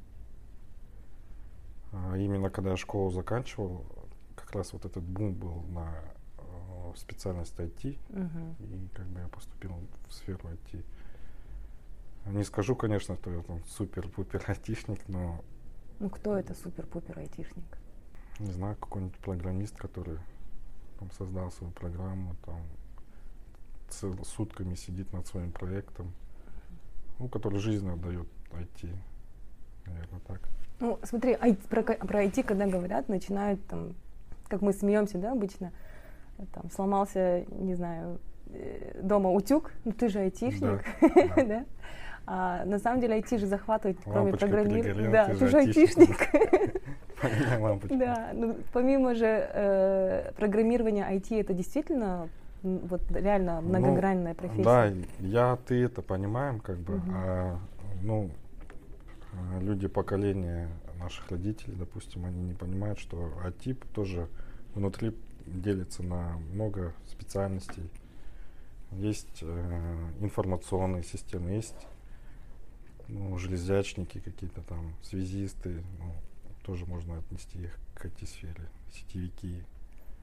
а, 1.91 2.15
именно 2.17 2.49
когда 2.49 2.71
я 2.71 2.77
школу 2.77 3.09
заканчивал, 3.09 3.85
как 4.35 4.51
раз 4.53 4.71
вот 4.71 4.85
этот 4.85 5.03
бум 5.03 5.33
был 5.33 5.63
на 5.73 5.91
специальность 6.95 7.53
IT, 7.57 7.97
uh-huh. 8.09 8.55
и 8.59 8.87
как 8.95 9.05
бы 9.07 9.19
я 9.19 9.27
поступил 9.27 9.73
в 10.07 10.13
сферу 10.13 10.49
IT. 10.49 10.83
Не 12.27 12.43
скажу, 12.43 12.75
конечно, 12.75 13.15
что 13.15 13.31
я 13.31 13.41
там 13.41 13.63
супер-пупер 13.65 14.43
айтишник, 14.47 14.99
но... 15.07 15.43
Ну, 15.99 16.09
кто 16.09 16.37
это 16.37 16.53
супер-пупер 16.53 17.19
айтишник? 17.19 17.65
Не 18.39 18.51
знаю, 18.51 18.75
какой-нибудь 18.75 19.17
программист, 19.17 19.75
который 19.77 20.17
там 20.99 21.09
создал 21.11 21.51
свою 21.51 21.71
программу, 21.73 22.35
там 22.45 22.61
цел, 23.89 24.13
сутками 24.23 24.75
сидит 24.75 25.11
над 25.13 25.25
своим 25.27 25.51
проектом, 25.51 26.11
ну, 27.19 27.27
который 27.27 27.59
жизнь 27.59 27.89
отдает 27.89 28.27
IT, 28.51 28.89
наверное, 29.85 30.19
так. 30.27 30.41
Ну, 30.79 30.99
смотри, 31.03 31.35
ай, 31.39 31.55
про, 31.69 31.81
про 31.81 32.23
IT, 32.25 32.43
когда 32.43 32.67
говорят, 32.67 33.09
начинают 33.09 33.65
там, 33.67 33.95
как 34.47 34.61
мы 34.61 34.73
смеемся, 34.73 35.17
да, 35.17 35.31
обычно, 35.31 35.71
там 36.53 36.69
сломался, 36.69 37.45
не 37.49 37.73
знаю, 37.73 38.19
э, 38.49 38.99
дома 39.01 39.31
утюг, 39.31 39.71
ну 39.85 39.91
ты 39.91 40.09
же 40.09 40.19
айтишник, 40.19 40.83
да, 41.01 41.35
да. 41.43 41.65
А 42.29 42.65
на 42.65 42.77
самом 42.77 42.99
деле 42.99 43.19
IT 43.19 43.37
же 43.37 43.47
захватывает, 43.47 43.97
кроме 44.03 44.33
программирования. 44.33 45.09
Да, 45.09 45.33
ты 45.33 45.47
же 45.47 45.57
айтишник. 45.57 46.17
Да, 47.95 48.31
ну 48.33 48.57
помимо 48.73 49.15
же 49.15 49.25
э, 49.25 50.31
программирования 50.37 51.07
IT 51.11 51.39
это 51.39 51.53
действительно 51.53 52.29
вот 52.63 53.01
реально 53.11 53.61
ну, 53.61 53.69
многогранная 53.69 54.33
ну, 54.33 54.35
профессия. 54.35 54.63
Да, 54.63 54.93
я, 55.19 55.57
ты 55.67 55.83
это 55.83 56.01
понимаем, 56.01 56.59
как 56.59 56.77
бы, 56.77 56.95
угу. 56.95 57.11
а, 57.13 57.59
ну, 58.01 58.29
а, 59.33 59.59
люди 59.59 59.87
поколения 59.87 60.67
наших 60.99 61.29
родителей, 61.29 61.75
допустим, 61.77 62.25
они 62.25 62.41
не 62.41 62.53
понимают, 62.53 62.99
что 62.99 63.31
IT 63.45 63.77
тоже 63.93 64.27
внутри 64.73 65.15
делится 65.45 66.03
на 66.03 66.37
много 66.53 66.93
специальностей. 67.07 67.89
Есть 68.91 69.39
э, 69.41 69.95
информационные 70.21 71.03
системы, 71.03 71.51
есть 71.51 71.87
ну, 73.07 73.37
железячники 73.37 74.19
какие-то 74.19 74.61
там, 74.61 74.93
связисты, 75.01 75.83
ну, 75.99 76.13
тоже 76.67 76.85
можно 76.85 77.17
отнести 77.17 77.63
их 77.63 77.79
к 77.95 78.05
IT-сфере, 78.05 78.69
сетевики. 78.91 79.63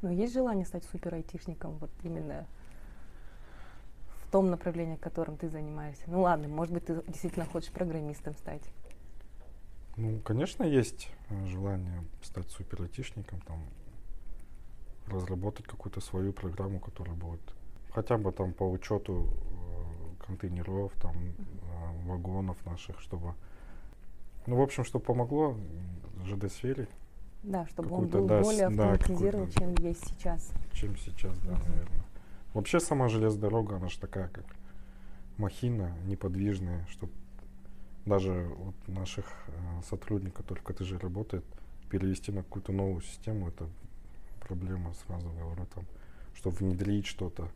Но 0.03 0.11
есть 0.11 0.35
желание 0.35 0.67
стать 0.67 0.85
супер-айтишником, 0.85 1.79
вот 1.79 1.91
именно 2.03 2.47
в 4.23 4.31
том 4.31 4.51
направлении, 4.51 4.97
которым 4.97 5.39
ты 5.39 5.49
занимаешься? 5.49 6.05
Ну 6.07 6.21
ладно, 6.21 6.47
может 6.49 6.75
быть, 6.75 6.85
ты 6.85 7.03
действительно 7.09 7.47
хочешь 7.47 7.73
программистом 7.73 8.35
стать. 8.35 8.63
Ну, 9.97 10.21
конечно, 10.21 10.65
есть 10.65 11.09
э, 11.31 11.47
желание 11.47 12.05
стать 12.23 12.51
супер-айтишником, 12.51 13.41
там, 13.41 13.65
разработать 15.07 15.67
какую-то 15.67 16.01
свою 16.01 16.33
программу, 16.33 16.79
которая 16.79 17.15
будет 17.15 17.41
хотя 17.95 18.19
бы 18.19 18.33
там 18.33 18.53
по 18.53 18.71
учету 18.71 19.29
э, 19.29 20.25
контейнеров, 20.27 20.93
там 21.01 21.15
э, 21.17 22.09
вагонов 22.09 22.57
наших, 22.67 23.01
чтобы, 23.01 23.35
ну 24.47 24.57
в 24.57 24.63
общем, 24.63 24.85
чтобы 24.85 25.05
помогло 25.05 25.57
ЖД-сфере. 26.25 26.89
Да, 27.43 27.67
чтобы 27.67 27.95
он 27.95 28.07
был 28.07 28.27
да, 28.27 28.41
более 28.41 28.67
автоматизирован, 28.67 29.47
да, 29.47 29.53
чем 29.53 29.75
есть 29.75 30.07
сейчас. 30.09 30.51
Чем 30.73 30.97
сейчас, 30.97 31.37
да, 31.41 31.53
uh-huh. 31.53 31.69
наверное. 31.69 32.05
Вообще 32.55 32.81
сама 32.81 33.09
железная 33.09 33.43
дорога, 33.43 33.77
она 33.77 33.89
же 33.89 33.99
такая, 33.99 34.29
как 34.29 34.45
махина 35.37 35.93
неподвижная, 36.07 36.87
чтобы 36.91 37.13
даже 38.07 38.51
вот 38.59 38.75
наших 38.87 39.27
э, 39.49 39.53
сотрудников, 39.89 40.47
которые 40.47 40.63
в 40.63 40.67
КТЖ 40.67 40.93
работают, 41.03 41.45
перевести 41.91 42.33
на 42.33 42.43
какую-то 42.43 42.73
новую 42.73 43.03
систему, 43.03 43.49
это 43.49 43.69
проблема, 44.41 44.95
сразу 45.07 45.29
говорю, 45.31 45.67
там, 45.75 45.85
чтобы 46.35 46.57
внедрить 46.57 47.07
что-то, 47.07 47.49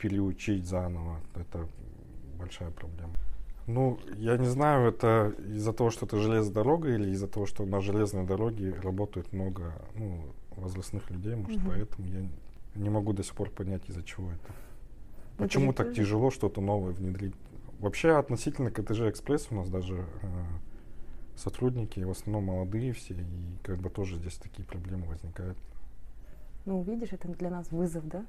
переучить 0.00 0.66
заново, 0.66 1.20
это 1.34 1.66
большая 2.38 2.70
проблема. 2.70 3.14
Ну, 3.68 3.98
я 4.16 4.38
не 4.38 4.46
знаю, 4.46 4.88
это 4.88 5.34
из-за 5.54 5.74
того, 5.74 5.90
что 5.90 6.06
это 6.06 6.16
железная 6.16 6.54
дорога, 6.54 6.88
или 6.88 7.10
из-за 7.10 7.28
того, 7.28 7.44
что 7.44 7.66
на 7.66 7.82
железной 7.82 8.24
дороге 8.24 8.74
работает 8.82 9.30
много 9.34 9.74
ну, 9.94 10.22
возрастных 10.56 11.10
людей, 11.10 11.34
может, 11.34 11.60
угу. 11.60 11.68
поэтому 11.68 12.08
я 12.08 12.26
не 12.74 12.88
могу 12.88 13.12
до 13.12 13.22
сих 13.22 13.34
пор 13.34 13.50
понять, 13.50 13.82
из-за 13.86 14.02
чего 14.02 14.30
это. 14.30 14.54
Ну, 15.36 15.44
Почему 15.44 15.72
так 15.74 15.88
тоже? 15.88 16.00
тяжело 16.00 16.30
что-то 16.30 16.62
новое 16.62 16.92
внедрить? 16.92 17.34
Вообще, 17.78 18.16
относительно 18.16 18.70
КТЖ 18.70 19.02
Экспресс 19.02 19.48
у 19.50 19.56
нас 19.56 19.68
даже 19.68 19.96
э, 19.96 20.44
сотрудники, 21.36 22.00
в 22.00 22.10
основном 22.10 22.44
молодые 22.44 22.94
все, 22.94 23.12
и 23.12 23.24
как 23.62 23.78
бы 23.80 23.90
тоже 23.90 24.16
здесь 24.16 24.36
такие 24.36 24.64
проблемы 24.64 25.06
возникают. 25.08 25.58
Ну, 26.64 26.82
видишь, 26.84 27.12
это 27.12 27.28
для 27.28 27.50
нас 27.50 27.70
вызов, 27.70 28.08
да? 28.08 28.24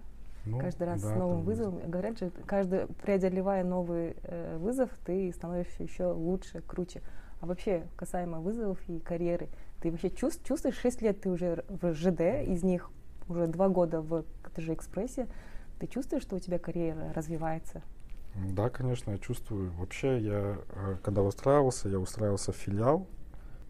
Ну, 0.45 0.59
каждый 0.59 0.87
раз 0.87 1.01
да, 1.01 1.13
с 1.13 1.15
новым 1.17 1.41
вызовом. 1.41 1.75
вызов. 1.75 1.89
Говорят 1.89 2.19
же, 2.19 2.31
каждый, 2.45 2.87
преодолевая 2.87 3.63
новый 3.63 4.15
э, 4.23 4.57
вызов, 4.57 4.89
ты 5.05 5.31
становишься 5.33 5.83
еще 5.83 6.07
лучше, 6.11 6.61
круче. 6.65 7.01
А 7.41 7.45
вообще, 7.45 7.87
касаемо 7.95 8.39
вызовов 8.39 8.79
и 8.87 8.99
карьеры, 8.99 9.49
ты 9.81 9.91
вообще 9.91 10.09
чувств, 10.09 10.45
чувствуешь, 10.45 10.77
6 10.77 11.01
лет 11.01 11.21
ты 11.21 11.29
уже 11.29 11.63
в 11.69 11.93
ЖД, 11.93 12.47
из 12.47 12.63
них 12.63 12.89
уже 13.27 13.47
2 13.47 13.69
года 13.69 14.01
в 14.01 14.25
КТЖ 14.41 14.69
Экспрессе, 14.69 15.27
ты 15.79 15.87
чувствуешь, 15.87 16.23
что 16.23 16.35
у 16.35 16.39
тебя 16.39 16.59
карьера 16.59 17.13
развивается? 17.13 17.81
Да, 18.35 18.69
конечно, 18.69 19.11
я 19.11 19.17
чувствую. 19.17 19.71
Вообще, 19.71 20.19
я 20.19 20.57
э, 20.69 20.97
когда 21.03 21.21
устраивался, 21.21 21.89
я 21.89 21.99
устраивался 21.99 22.51
в 22.51 22.55
филиал. 22.55 23.07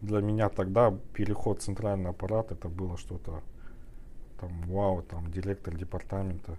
Для 0.00 0.20
меня 0.20 0.48
тогда 0.48 0.94
переход 1.12 1.60
в 1.60 1.64
центральный 1.64 2.10
аппарат 2.10 2.52
это 2.52 2.68
было 2.68 2.96
что-то 2.96 3.42
там 4.40 4.50
вау, 4.66 5.02
там 5.02 5.30
директор 5.30 5.74
департамента. 5.76 6.56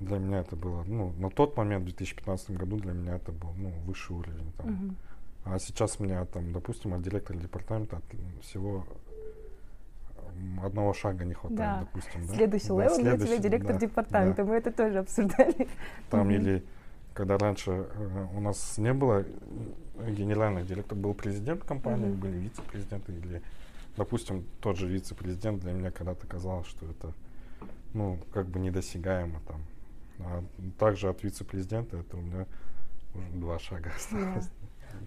Для 0.00 0.18
меня 0.18 0.40
это 0.40 0.56
было, 0.56 0.82
ну, 0.84 1.12
на 1.18 1.30
тот 1.30 1.56
момент, 1.56 1.82
в 1.82 1.86
2015 1.86 2.50
году, 2.52 2.76
для 2.78 2.92
меня 2.92 3.16
это 3.16 3.32
был, 3.32 3.50
ну, 3.56 3.70
высший 3.86 4.16
уровень. 4.16 4.52
Там. 4.58 4.70
Мгм. 4.70 4.96
А 5.44 5.58
сейчас 5.58 6.00
меня 6.00 6.24
там, 6.24 6.52
допустим, 6.52 6.94
от 6.94 7.02
директора 7.02 7.38
департамента 7.38 7.96
от 7.96 8.04
всего 8.44 8.84
одного 10.62 10.92
шага 10.92 11.24
не 11.24 11.34
хватает, 11.34 11.58
Да. 11.58 11.80
допустим. 11.80 12.26
Да? 12.26 12.34
Следующий 12.34 12.68
Да, 12.68 12.74
level 12.74 12.98
для 12.98 13.16
тебя 13.16 13.38
директор 13.38 13.72
да, 13.74 13.78
департамента. 13.80 14.44
да. 14.44 14.50
Мы 14.50 14.56
это 14.56 14.72
тоже 14.72 14.98
обсуждали. 14.98 15.68
Там 16.10 16.28
Мгм. 16.28 16.30
или 16.30 16.64
когда 17.14 17.36
раньше 17.38 17.70
э, 17.70 18.26
у 18.34 18.40
нас 18.40 18.78
не 18.78 18.92
было 18.94 19.24
э, 19.98 20.10
генеральных 20.10 20.66
директоров, 20.66 21.02
был 21.02 21.14
президент 21.14 21.64
компании, 21.64 22.08
Мгм. 22.08 22.20
были 22.20 22.38
вице-президенты 22.38 23.12
или, 23.12 23.42
допустим, 23.96 24.44
тот 24.60 24.76
же 24.76 24.86
вице-президент 24.88 25.60
для 25.60 25.72
меня 25.72 25.90
когда-то 25.90 26.26
казалось, 26.26 26.66
что 26.66 26.86
это, 26.86 27.12
ну, 27.94 28.18
как 28.32 28.46
бы 28.46 28.58
недосягаемо 28.60 29.40
там. 29.46 29.60
А 30.20 30.44
также 30.78 31.08
от 31.08 31.22
вице-президента 31.22 31.96
это 31.98 32.16
у 32.16 32.20
меня 32.20 32.46
уже 33.14 33.28
два 33.34 33.58
шага 33.58 33.90
осталось. 33.96 34.48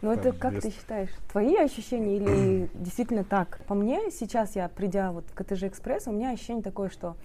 Ну 0.01 0.12
это 0.12 0.34
как 0.34 0.54
без- 0.54 0.63
ты 0.63 0.72
считаешь, 0.72 1.10
твои 1.32 1.56
ощущения 1.56 2.18
или 2.18 2.70
действительно 2.74 3.24
так? 3.24 3.60
По 3.68 3.75
мне 3.75 4.12
сейчас 4.12 4.56
я, 4.56 4.68
придя 4.68 5.12
вот 5.12 5.25
в 5.30 5.34
КТЖ 5.34 5.63
Экспресс, 5.63 6.08
у 6.08 6.12
меня 6.12 6.32
ощущение 6.32 6.63
такое, 6.63 6.89
что 6.89 7.15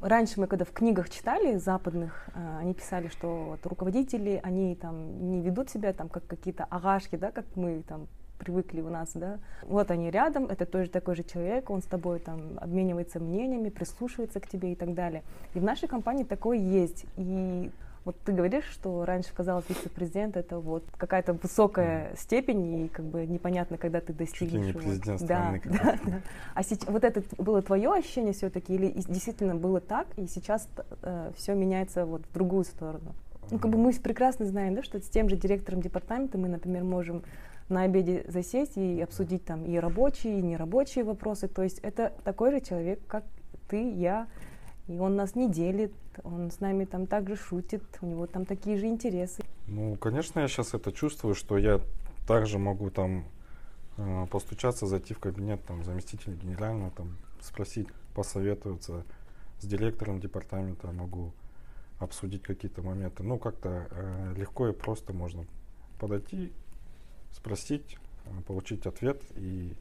раньше 0.00 0.40
мы 0.40 0.46
когда 0.46 0.64
в 0.64 0.72
книгах 0.72 1.10
читали 1.10 1.56
западных, 1.56 2.28
э, 2.34 2.58
они 2.60 2.74
писали, 2.74 3.08
что 3.08 3.44
вот 3.50 3.66
руководители, 3.66 4.40
они 4.42 4.74
там 4.76 5.30
не 5.30 5.40
ведут 5.42 5.70
себя 5.70 5.92
там 5.92 6.08
как 6.08 6.26
какие-то 6.26 6.64
агашки, 6.64 7.16
да, 7.16 7.30
как 7.30 7.44
мы 7.54 7.82
там 7.82 8.08
привыкли 8.38 8.80
у 8.80 8.88
нас, 8.88 9.12
да. 9.14 9.38
Вот 9.62 9.90
они 9.90 10.10
рядом, 10.10 10.46
это 10.46 10.66
тоже 10.66 10.90
такой 10.90 11.16
же 11.16 11.22
человек, 11.22 11.70
он 11.70 11.82
с 11.82 11.86
тобой 11.86 12.18
там 12.18 12.58
обменивается 12.58 13.20
мнениями, 13.20 13.68
прислушивается 13.68 14.40
к 14.40 14.48
тебе 14.48 14.72
и 14.72 14.74
так 14.74 14.94
далее. 14.94 15.22
И 15.54 15.58
в 15.58 15.64
нашей 15.64 15.88
компании 15.88 16.24
такое 16.24 16.58
есть. 16.58 17.06
И 17.16 17.70
вот 18.04 18.16
ты 18.24 18.32
говоришь, 18.32 18.66
что 18.66 19.04
раньше 19.04 19.34
казалось 19.34 19.64
вице-президент 19.68 20.36
это 20.36 20.60
вот 20.60 20.84
какая-то 20.96 21.32
высокая 21.32 22.14
степень, 22.16 22.84
и 22.84 22.88
как 22.88 23.04
бы 23.04 23.26
непонятно, 23.26 23.78
когда 23.78 24.00
ты 24.00 24.12
достигнешь. 24.12 24.62
не 24.62 24.68
его. 24.68 24.78
президент 24.78 25.22
да, 25.22 25.54
да, 25.64 25.98
да. 26.04 26.20
А 26.54 26.62
сейчас 26.62 26.88
вот 26.88 27.02
это 27.02 27.24
было 27.36 27.62
твое 27.62 27.92
ощущение 27.92 28.32
все-таки, 28.32 28.74
или 28.74 28.92
действительно 28.92 29.56
было 29.56 29.80
так, 29.80 30.06
и 30.16 30.26
сейчас 30.28 30.68
все 31.36 31.54
меняется 31.54 32.06
вот 32.06 32.22
в 32.26 32.32
другую 32.32 32.64
сторону? 32.64 33.12
Ну, 33.50 33.58
как 33.58 33.70
бы 33.70 33.78
мы 33.78 33.92
прекрасно 33.92 34.44
знаем, 34.46 34.74
да, 34.74 34.82
что 34.82 35.00
с 35.00 35.08
тем 35.08 35.28
же 35.28 35.36
директором 35.36 35.80
департамента 35.80 36.36
мы, 36.38 36.48
например, 36.48 36.84
можем 36.84 37.22
на 37.68 37.82
обеде 37.82 38.24
засесть 38.28 38.76
и 38.76 39.00
обсудить 39.00 39.44
там 39.44 39.64
и 39.64 39.76
рабочие, 39.76 40.38
и 40.38 40.42
нерабочие 40.42 41.04
вопросы. 41.04 41.48
То 41.48 41.62
есть 41.62 41.78
это 41.80 42.12
такой 42.24 42.52
же 42.52 42.60
человек, 42.60 43.00
как 43.06 43.24
ты, 43.68 43.92
я, 43.92 44.28
и 44.86 44.98
он 44.98 45.16
нас 45.16 45.34
не 45.34 45.50
делит, 45.50 45.92
он 46.22 46.50
с 46.50 46.60
нами 46.60 46.84
там 46.84 47.06
также 47.06 47.36
шутит, 47.36 47.82
у 48.00 48.06
него 48.06 48.26
там 48.26 48.44
такие 48.44 48.78
же 48.78 48.86
интересы. 48.86 49.42
Ну, 49.66 49.96
конечно, 49.96 50.40
я 50.40 50.48
сейчас 50.48 50.74
это 50.74 50.92
чувствую, 50.92 51.34
что 51.34 51.58
я 51.58 51.80
также 52.26 52.58
могу 52.58 52.90
там 52.90 53.24
э, 53.96 54.26
постучаться, 54.30 54.86
зайти 54.86 55.14
в 55.14 55.18
кабинет 55.18 55.64
там 55.64 55.82
заместителя 55.82 56.34
генерального, 56.34 56.92
там 56.92 57.16
спросить, 57.40 57.88
посоветоваться 58.14 59.04
с 59.60 59.66
директором 59.66 60.20
департамента, 60.20 60.92
могу 60.92 61.32
обсудить 61.98 62.42
какие-то 62.42 62.82
моменты. 62.82 63.22
Ну, 63.22 63.38
как-то 63.38 63.88
э, 63.90 64.34
легко 64.36 64.68
и 64.68 64.72
просто 64.72 65.12
можно 65.12 65.44
подойти, 65.98 66.52
спросить, 67.32 67.98
э, 68.26 68.30
получить 68.46 68.86
ответ 68.86 69.22
и 69.36 69.74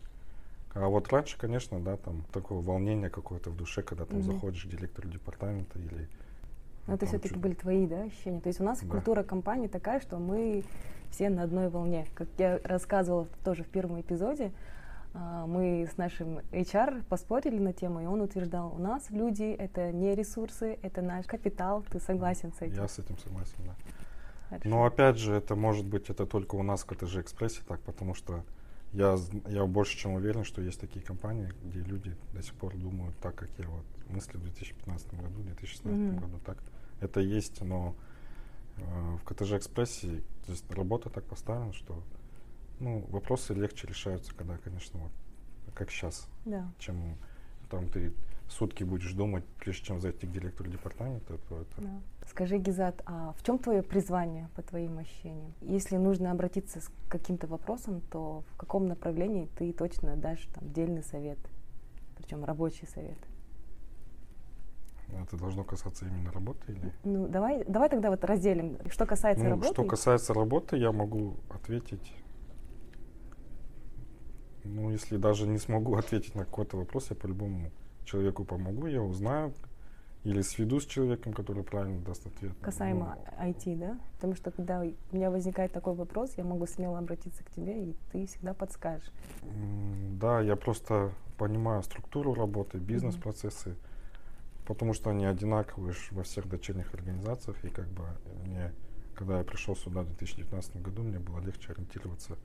а 0.74 0.90
вот 0.90 1.08
раньше, 1.14 1.38
конечно, 1.38 1.80
да, 1.80 1.96
там 1.96 2.26
такое 2.34 2.60
волнение 2.62 3.10
какое-то 3.10 3.50
в 3.50 3.56
душе, 3.56 3.82
когда 3.82 4.04
там 4.06 4.18
Мгм. 4.18 4.26
заходишь 4.26 4.66
к 4.66 4.68
директору 4.68 5.08
департамента 5.08 5.80
или 5.80 6.08
Но 6.88 6.96
это 6.96 7.06
все-таки 7.06 7.34
чё- 7.36 7.40
были 7.40 7.54
твои 7.54 7.88
да, 7.88 8.04
ощущения. 8.04 8.42
То 8.42 8.48
есть 8.50 8.60
у 8.60 8.66
нас 8.66 8.82
Да. 8.82 8.88
культура 8.88 9.24
компании 9.24 9.68
такая, 9.68 10.02
что 10.02 10.18
мы 10.18 10.66
все 11.12 11.30
на 11.30 11.44
одной 11.44 11.70
волне. 11.70 12.06
Как 12.14 12.28
я 12.38 12.60
рассказывала 12.66 13.28
тоже 13.46 13.64
в 13.64 13.68
первом 13.68 14.02
эпизоде, 14.02 14.52
а, 15.14 15.48
мы 15.48 15.88
с 15.90 15.96
нашим 15.96 16.40
HR 16.52 17.04
поспорили 17.08 17.58
на 17.58 17.72
тему, 17.72 18.02
и 18.02 18.06
он 18.06 18.20
утверждал, 18.20 18.74
у 18.76 18.78
нас 18.78 19.10
люди— 19.12 19.44
это 19.58 19.94
не 19.94 20.14
ресурсы, 20.14 20.78
это 20.82 21.02
наш 21.02 21.26
капитал. 21.26 21.86
Ты 21.90 22.02
согласен 22.02 22.52
с 22.52 22.62
этим? 22.62 22.76
Я 22.76 22.88
с 22.90 23.00
этим 23.00 23.18
согласен, 23.20 23.56
да. 23.66 23.76
Хорошо. 24.60 24.70
Но 24.70 24.86
опять 24.86 25.18
же, 25.18 25.34
это 25.34 25.56
может 25.56 25.86
быть 25.86 26.10
это 26.10 26.26
только 26.26 26.56
у 26.56 26.64
нас 26.64 26.84
в 26.84 26.86
КТЖ 26.86 27.18
Экспрессе 27.18 27.62
так, 27.68 27.82
потому 27.82 28.14
что 28.14 28.44
я, 28.94 29.18
я 29.48 29.66
больше 29.66 29.98
чем 29.98 30.14
уверен, 30.14 30.44
что 30.44 30.62
есть 30.62 30.80
такие 30.80 31.04
компании, 31.06 31.52
где 31.64 31.82
люди 31.82 32.16
до 32.34 32.42
сих 32.42 32.54
пор 32.56 32.76
думают 32.76 33.18
так, 33.20 33.36
как 33.36 33.50
я 33.58 33.68
вот 33.68 33.86
мыслю 34.10 34.40
в 34.40 34.44
2015 34.44 35.14
году, 35.14 35.42
2016 35.44 36.02
Мгм. 36.08 36.20
году. 36.20 36.40
Так, 36.46 36.58
это 37.02 37.20
есть, 37.20 37.62
но 37.62 37.96
э, 38.78 39.18
в 39.18 39.24
КТЖ 39.26 39.54
Экспрессе 39.54 40.24
здесь 40.46 40.64
работа 40.70 41.10
так 41.10 41.26
поставлена, 41.26 41.74
что 41.74 42.02
ну, 42.80 43.06
вопросы 43.10 43.54
легче 43.54 43.88
решаются, 43.88 44.34
когда, 44.36 44.58
конечно, 44.58 45.00
вот 45.00 45.12
как 45.74 45.92
сейчас, 45.92 46.28
Да. 46.46 46.72
чем 46.80 47.18
там 47.70 47.90
ты 47.90 48.14
сутки 48.50 48.84
будешь 48.84 49.14
думать, 49.14 49.44
прежде 49.60 49.86
чем 49.86 50.02
зайти 50.02 50.28
к 50.28 50.32
директору 50.32 50.70
департамента, 50.70 51.38
то 51.50 51.62
это 51.62 51.82
Да. 51.82 52.02
Скажи, 52.28 52.58
Гизат, 52.58 53.02
а 53.06 53.34
в 53.38 53.44
чем 53.44 53.60
твое 53.60 53.82
призвание 53.82 54.50
по 54.56 54.62
твоим 54.62 54.98
ощущениям? 54.98 55.54
Если 55.62 55.98
нужно 55.98 56.32
обратиться 56.32 56.82
с 56.82 56.90
каким-то 57.08 57.48
вопросом, 57.48 58.02
то 58.12 58.44
в 58.54 58.58
каком 58.58 58.88
направлении 58.88 59.48
ты 59.58 59.72
точно 59.74 60.16
дашь 60.16 60.48
там 60.54 60.72
дельный 60.72 61.04
совет, 61.04 61.40
причем 62.18 62.44
рабочий 62.44 62.88
совет? 62.88 63.18
это 65.24 65.38
должно 65.38 65.64
касаться 65.64 66.06
именно 66.06 66.32
работы 66.32 66.72
или 66.72 66.92
Ну, 67.04 67.28
давай, 67.28 67.64
давай 67.66 67.90
тогда 67.90 68.10
вот 68.10 68.24
разделим. 68.24 68.78
Что 68.90 69.06
касается 69.06 69.44
Ну, 69.44 69.52
работы, 69.52 69.74
что 69.74 69.84
касается 69.84 70.34
работы, 70.34 70.78
я 70.78 70.92
могу 70.92 71.38
ответить. 71.50 72.14
Ну, 74.64 74.90
если 74.90 75.18
даже 75.18 75.48
не 75.48 75.60
смогу 75.60 75.96
ответить 75.96 76.36
на 76.36 76.44
какой-то 76.44 76.78
вопрос, 76.78 77.12
я 77.12 77.16
по-любому 77.16 77.72
человеку 78.06 78.46
помогу, 78.46 78.88
я 78.88 79.02
узнаю 79.02 79.54
или 80.24 80.42
сведу 80.42 80.80
с 80.80 80.86
человеком, 80.86 81.34
который 81.34 81.64
правильно 81.64 82.02
даст 82.02 82.26
ответ. 82.26 82.54
касаемо 82.62 83.16
Ну, 83.40 83.46
IT, 83.46 83.78
да? 83.78 83.98
Потому 84.16 84.36
что 84.36 84.52
когда 84.52 84.82
у 84.82 85.16
меня 85.16 85.30
возникает 85.30 85.72
такой 85.72 85.94
вопрос, 85.94 86.34
я 86.38 86.44
могу 86.44 86.66
смело 86.66 86.98
обратиться 86.98 87.44
к 87.44 87.52
тебе, 87.52 87.90
и 87.90 87.96
ты 88.12 88.26
всегда 88.26 88.54
подскажешь. 88.54 89.12
да, 90.20 90.42
я 90.42 90.56
просто 90.56 91.12
понимаю 91.38 91.84
структуру 91.84 92.34
работы, 92.34 92.80
бизнес-процессы, 92.80 93.76
потому 94.66 94.94
что 94.94 95.12
они 95.12 95.26
одинаковые 95.26 95.94
во 96.12 96.24
всех 96.24 96.50
дочерних 96.50 96.94
организациях, 96.94 97.64
и 97.64 97.70
как 97.70 97.88
бы 97.88 98.04
мне, 98.46 98.72
когда 99.14 99.38
я 99.38 99.44
пришел 99.44 99.76
сюда 99.76 100.02
в 100.02 100.08
2019 100.08 100.82
году, 100.82 101.04
мне 101.04 101.20
было 101.20 101.40
легче 101.40 101.72
ориентироваться, 101.72 102.38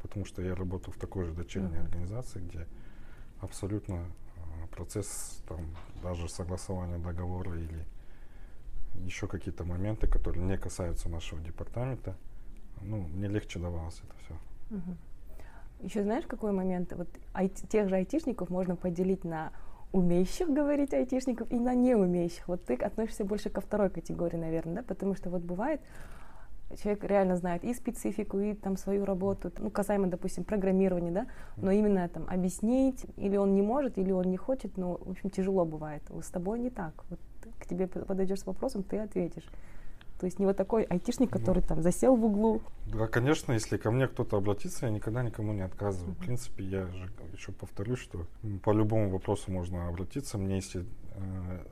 потому 0.00 0.24
что 0.24 0.40
я 0.42 0.54
работал 0.54 0.92
в 0.92 0.96
такой 0.96 1.24
же 1.24 1.32
дочерней 1.32 1.76
Мгм. 1.76 1.86
организации, 1.86 2.40
где 2.40 2.66
абсолютно 3.40 4.06
процесс 4.76 5.42
там 5.48 5.60
даже 6.02 6.28
согласования 6.28 6.98
договора 6.98 7.58
или 7.58 7.84
еще 9.04 9.26
какие-то 9.26 9.64
моменты, 9.64 10.06
которые 10.06 10.44
не 10.44 10.56
касаются 10.56 11.08
нашего 11.08 11.40
департамента, 11.40 12.14
ну, 12.82 12.98
мне 12.98 13.28
легче 13.28 13.58
давалось 13.58 14.00
это 14.04 14.14
все. 14.24 14.34
Еще 15.80 16.02
знаешь, 16.02 16.24
какой 16.26 16.52
момент? 16.52 16.92
Вот 16.92 17.08
айти- 17.34 17.66
тех 17.66 17.88
же 17.88 17.96
айтишников 17.96 18.48
можно 18.50 18.76
поделить 18.76 19.24
на 19.24 19.52
умеющих 19.92 20.48
говорить 20.48 20.94
айтишников 20.94 21.50
и 21.52 21.58
на 21.58 21.74
не 21.74 21.94
умеющих. 21.94 22.48
Вот 22.48 22.64
ты 22.64 22.74
относишься 22.74 23.24
больше 23.24 23.50
ко 23.50 23.60
второй 23.60 23.90
категории, 23.90 24.36
наверное, 24.36 24.76
да? 24.76 24.82
Потому 24.82 25.14
что 25.14 25.30
вот 25.30 25.42
бывает, 25.42 25.80
человек 26.82 27.04
реально 27.04 27.36
знает 27.36 27.64
и 27.64 27.72
специфику, 27.74 28.38
и 28.38 28.54
там 28.54 28.76
свою 28.76 29.04
работу, 29.04 29.52
ну, 29.58 29.70
касаемо, 29.70 30.08
допустим, 30.08 30.44
программирования, 30.44 31.10
да, 31.12 31.26
но 31.56 31.70
именно 31.70 32.08
там 32.08 32.26
объяснить, 32.28 33.06
или 33.16 33.36
он 33.36 33.54
не 33.54 33.62
может, 33.62 33.98
или 33.98 34.12
он 34.12 34.24
не 34.24 34.36
хочет, 34.36 34.76
ну, 34.76 34.98
в 35.00 35.10
общем, 35.10 35.30
тяжело 35.30 35.64
бывает. 35.64 36.02
С 36.20 36.28
тобой 36.30 36.58
не 36.58 36.70
так. 36.70 36.92
Вот 37.10 37.20
к 37.58 37.66
тебе 37.66 37.86
подойдешь 37.86 38.40
с 38.40 38.46
вопросом, 38.46 38.82
ты 38.82 38.98
ответишь. 38.98 39.48
То 40.18 40.24
есть 40.24 40.38
не 40.38 40.46
вот 40.46 40.56
такой 40.56 40.84
айтишник, 40.84 41.30
который 41.30 41.62
там 41.62 41.82
засел 41.82 42.16
в 42.16 42.24
углу. 42.24 42.62
Да, 42.86 43.06
конечно, 43.06 43.52
если 43.52 43.76
ко 43.76 43.90
мне 43.90 44.08
кто-то 44.08 44.38
обратится, 44.38 44.86
я 44.86 44.92
никогда 44.92 45.22
никому 45.22 45.52
не 45.52 45.60
отказываю. 45.60 46.14
В 46.14 46.18
принципе, 46.18 46.64
я 46.64 46.86
же 46.86 47.10
еще 47.34 47.52
повторюсь, 47.52 47.98
что 47.98 48.24
по 48.64 48.70
любому 48.72 49.10
вопросу 49.10 49.52
можно 49.52 49.88
обратиться. 49.88 50.38
Мне 50.38 50.56
если 50.56 50.86
э, 51.16 51.64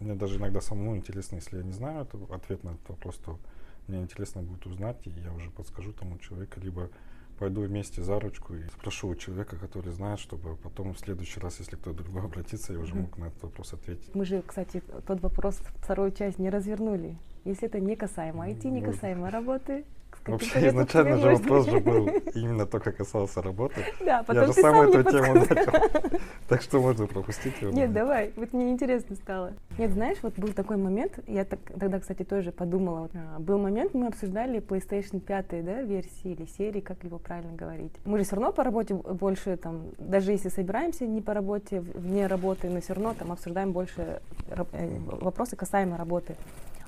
мне 0.00 0.14
даже 0.14 0.38
иногда 0.38 0.62
самому 0.62 0.96
интересно, 0.96 1.36
если 1.36 1.58
я 1.58 1.62
не 1.62 1.72
знаю 1.72 2.02
это- 2.02 2.18
ответ 2.34 2.64
на 2.64 2.70
этот 2.70 2.88
вопрос, 2.88 3.16
то 3.16 3.38
мне 3.88 4.00
интересно 4.00 4.42
будет 4.42 4.66
узнать, 4.66 4.98
и 5.06 5.10
я 5.10 5.32
уже 5.32 5.50
подскажу 5.50 5.92
тому 5.92 6.18
человеку, 6.18 6.60
либо 6.60 6.90
пойду 7.38 7.62
вместе 7.62 8.02
за 8.02 8.18
ручку 8.18 8.54
и 8.54 8.66
спрошу 8.68 9.08
у 9.08 9.14
человека, 9.14 9.56
который 9.56 9.92
знает, 9.92 10.18
чтобы 10.18 10.56
потом 10.56 10.94
в 10.94 10.98
следующий 10.98 11.40
раз, 11.40 11.58
если 11.58 11.76
кто-то 11.76 12.02
другой 12.02 12.22
обратится, 12.24 12.72
я 12.72 12.78
уже 12.78 12.94
мог 12.94 13.16
на 13.18 13.26
этот 13.26 13.42
вопрос 13.42 13.72
ответить. 13.72 14.14
Мы 14.14 14.24
же, 14.24 14.42
кстати, 14.42 14.82
тот 15.06 15.20
вопрос, 15.20 15.60
вторую 15.76 16.12
часть 16.12 16.38
не 16.38 16.50
развернули. 16.50 17.18
Если 17.44 17.68
это 17.68 17.78
не 17.78 17.94
касаемо 17.94 18.48
IT, 18.48 18.68
не 18.68 18.80
Вот. 18.80 18.94
касаемо 18.94 19.30
работы, 19.30 19.84
Вообще 20.26 20.68
изначально 20.68 21.18
же 21.18 21.36
вопрос 21.36 21.66
же 21.66 21.80
был 21.80 22.06
именно 22.34 22.66
только 22.66 22.92
касался 22.92 23.42
работы. 23.42 23.80
Да, 24.04 24.22
потом 24.22 24.42
Я 24.42 24.46
же 24.46 24.52
сам 24.52 24.80
эту 24.80 25.10
тему 25.10 25.34
начал. 25.34 25.72
Так 26.48 26.62
что 26.62 26.80
можно 26.80 27.06
пропустить 27.06 27.60
его. 27.60 27.72
Нет, 27.72 27.92
давай, 27.92 28.32
вот 28.36 28.52
мне 28.52 28.70
интересно 28.70 29.16
стало. 29.16 29.52
Нет, 29.78 29.90
знаешь, 29.90 30.18
вот 30.22 30.38
был 30.38 30.52
такой 30.52 30.76
момент, 30.76 31.18
я 31.26 31.44
тогда, 31.44 31.98
кстати, 31.98 32.22
тоже 32.22 32.52
подумала. 32.52 33.10
а, 33.14 33.40
был 33.40 33.58
момент, 33.58 33.94
мы 33.94 34.06
обсуждали 34.06 34.60
PlayStation 34.60 35.18
5, 35.18 35.64
да, 35.64 35.82
версии 35.82 36.32
или 36.32 36.46
серии, 36.46 36.80
как 36.80 37.02
его 37.02 37.18
правильно 37.18 37.52
говорить. 37.52 37.92
Мы 38.04 38.18
же 38.18 38.24
все 38.24 38.36
равно 38.36 38.52
по 38.52 38.62
работе 38.62 38.94
больше, 38.94 39.56
там, 39.56 39.86
даже 39.98 40.32
если 40.32 40.48
собираемся 40.48 41.04
не 41.04 41.20
по 41.20 41.34
работе, 41.34 41.80
вне 41.80 42.28
работы, 42.28 42.70
но 42.70 42.80
все 42.80 42.94
равно 42.94 43.14
там 43.18 43.32
обсуждаем 43.32 43.72
больше 43.72 44.20
э, 44.48 44.98
вопросы 45.20 45.56
касаемо 45.56 45.96
работы. 45.96 46.36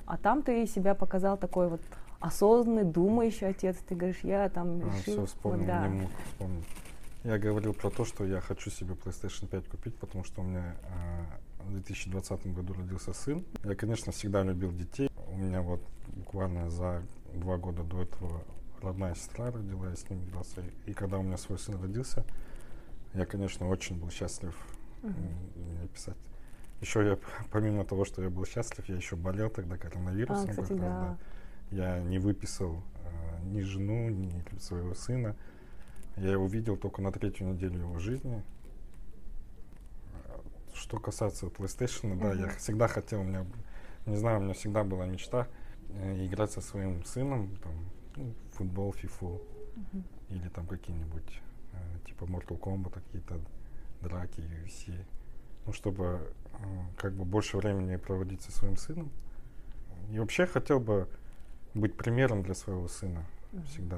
А 0.05 0.17
там 0.17 0.41
ты 0.41 0.65
себя 0.65 0.95
показал 0.95 1.37
такой 1.37 1.67
вот 1.67 1.81
осознанный, 2.19 2.83
думающий 2.83 3.47
отец. 3.47 3.77
Ты 3.87 3.95
говоришь, 3.95 4.19
я 4.23 4.49
там 4.49 4.81
решил... 4.81 5.01
все 5.01 5.15
вот 5.15 5.23
А, 5.23 5.25
вспомнил, 5.27 5.67
да. 5.67 5.87
не 5.87 6.01
мог 6.01 6.11
вспомнить. 6.25 6.65
Я 7.23 7.37
говорил 7.37 7.73
про 7.73 7.89
то, 7.89 8.05
что 8.05 8.25
я 8.25 8.39
хочу 8.39 8.69
себе 8.69 8.93
PlayStation 8.93 9.47
5 9.47 9.67
купить, 9.67 9.95
потому 9.95 10.23
что 10.23 10.41
у 10.41 10.45
меня 10.45 10.75
э, 10.83 11.63
в 11.65 11.71
2020 11.71 12.47
году 12.53 12.73
родился 12.73 13.13
сын. 13.13 13.43
Я, 13.63 13.75
конечно, 13.75 14.11
всегда 14.11 14.43
любил 14.43 14.71
детей. 14.71 15.09
У 15.31 15.37
меня 15.37 15.61
вот 15.61 15.81
буквально 16.07 16.69
за 16.69 17.03
два 17.33 17.57
года 17.57 17.83
до 17.83 18.01
этого 18.01 18.41
родная 18.81 19.15
сестра 19.15 19.51
родила, 19.51 19.89
я 19.89 19.95
с 19.95 20.09
ним 20.09 20.23
игрался. 20.23 20.63
И 20.85 20.93
когда 20.93 21.19
у 21.19 21.23
меня 21.23 21.37
свой 21.37 21.59
сын 21.59 21.79
родился, 21.81 22.23
я, 23.13 23.25
конечно, 23.25 23.67
очень 23.67 23.99
был 23.99 24.09
счастлив 24.09 24.55
мне 25.01 25.87
писать. 25.93 26.17
Еще 26.81 27.05
я, 27.05 27.17
помимо 27.51 27.83
того, 27.83 28.05
что 28.05 28.21
я 28.21 28.29
был 28.29 28.45
счастлив, 28.45 28.87
я 28.87 28.95
еще 28.95 29.15
болел 29.15 29.49
тогда 29.49 29.77
коронавирусом. 29.77 30.45
А, 30.45 30.51
кстати, 30.51 30.71
раз, 30.71 30.79
да. 30.79 31.17
Я 31.71 31.99
не 31.99 32.19
выписал 32.19 32.81
э, 33.03 33.43
ни 33.45 33.61
жену, 33.61 34.09
ни 34.09 34.31
своего 34.59 34.93
сына. 34.93 35.35
Я 36.17 36.31
его 36.31 36.47
видел 36.47 36.77
только 36.77 37.01
на 37.01 37.11
третью 37.11 37.47
неделю 37.47 37.79
его 37.79 37.99
жизни. 37.99 38.43
Что 40.73 40.99
касается 40.99 41.47
PlayStation, 41.47 42.17
да, 42.19 42.33
я 42.33 42.47
всегда 42.49 42.87
хотел, 42.87 43.21
у 43.21 43.23
меня, 43.23 43.45
не 44.05 44.15
знаю, 44.15 44.39
у 44.39 44.43
меня 44.43 44.53
всегда 44.53 44.83
была 44.83 45.05
мечта 45.05 45.47
э, 45.89 46.25
играть 46.25 46.51
со 46.51 46.61
своим 46.61 47.03
сыном, 47.03 47.55
там, 47.57 47.73
ну, 48.15 48.33
футбол, 48.53 48.93
фифу, 48.93 49.41
Мгм. 49.75 50.03
или 50.29 50.47
там 50.49 50.67
какие-нибудь, 50.67 51.41
э, 51.73 52.07
типа 52.07 52.23
Mortal 52.25 52.59
Kombat, 52.59 52.91
какие-то 52.93 53.39
драки, 54.01 54.41
UFC. 54.41 54.93
Ну, 55.65 55.73
чтобы 55.73 56.33
э, 56.53 56.57
как 56.97 57.13
бы 57.13 57.25
больше 57.25 57.57
времени 57.57 57.95
проводить 57.97 58.41
со 58.41 58.51
своим 58.51 58.77
сыном. 58.77 59.09
И 60.11 60.19
вообще 60.19 60.45
хотел 60.45 60.79
бы 60.79 61.07
быть 61.73 61.95
примером 61.95 62.43
для 62.43 62.53
своего 62.55 62.87
сына 62.87 63.23
Мгм. 63.51 63.63
всегда. 63.65 63.97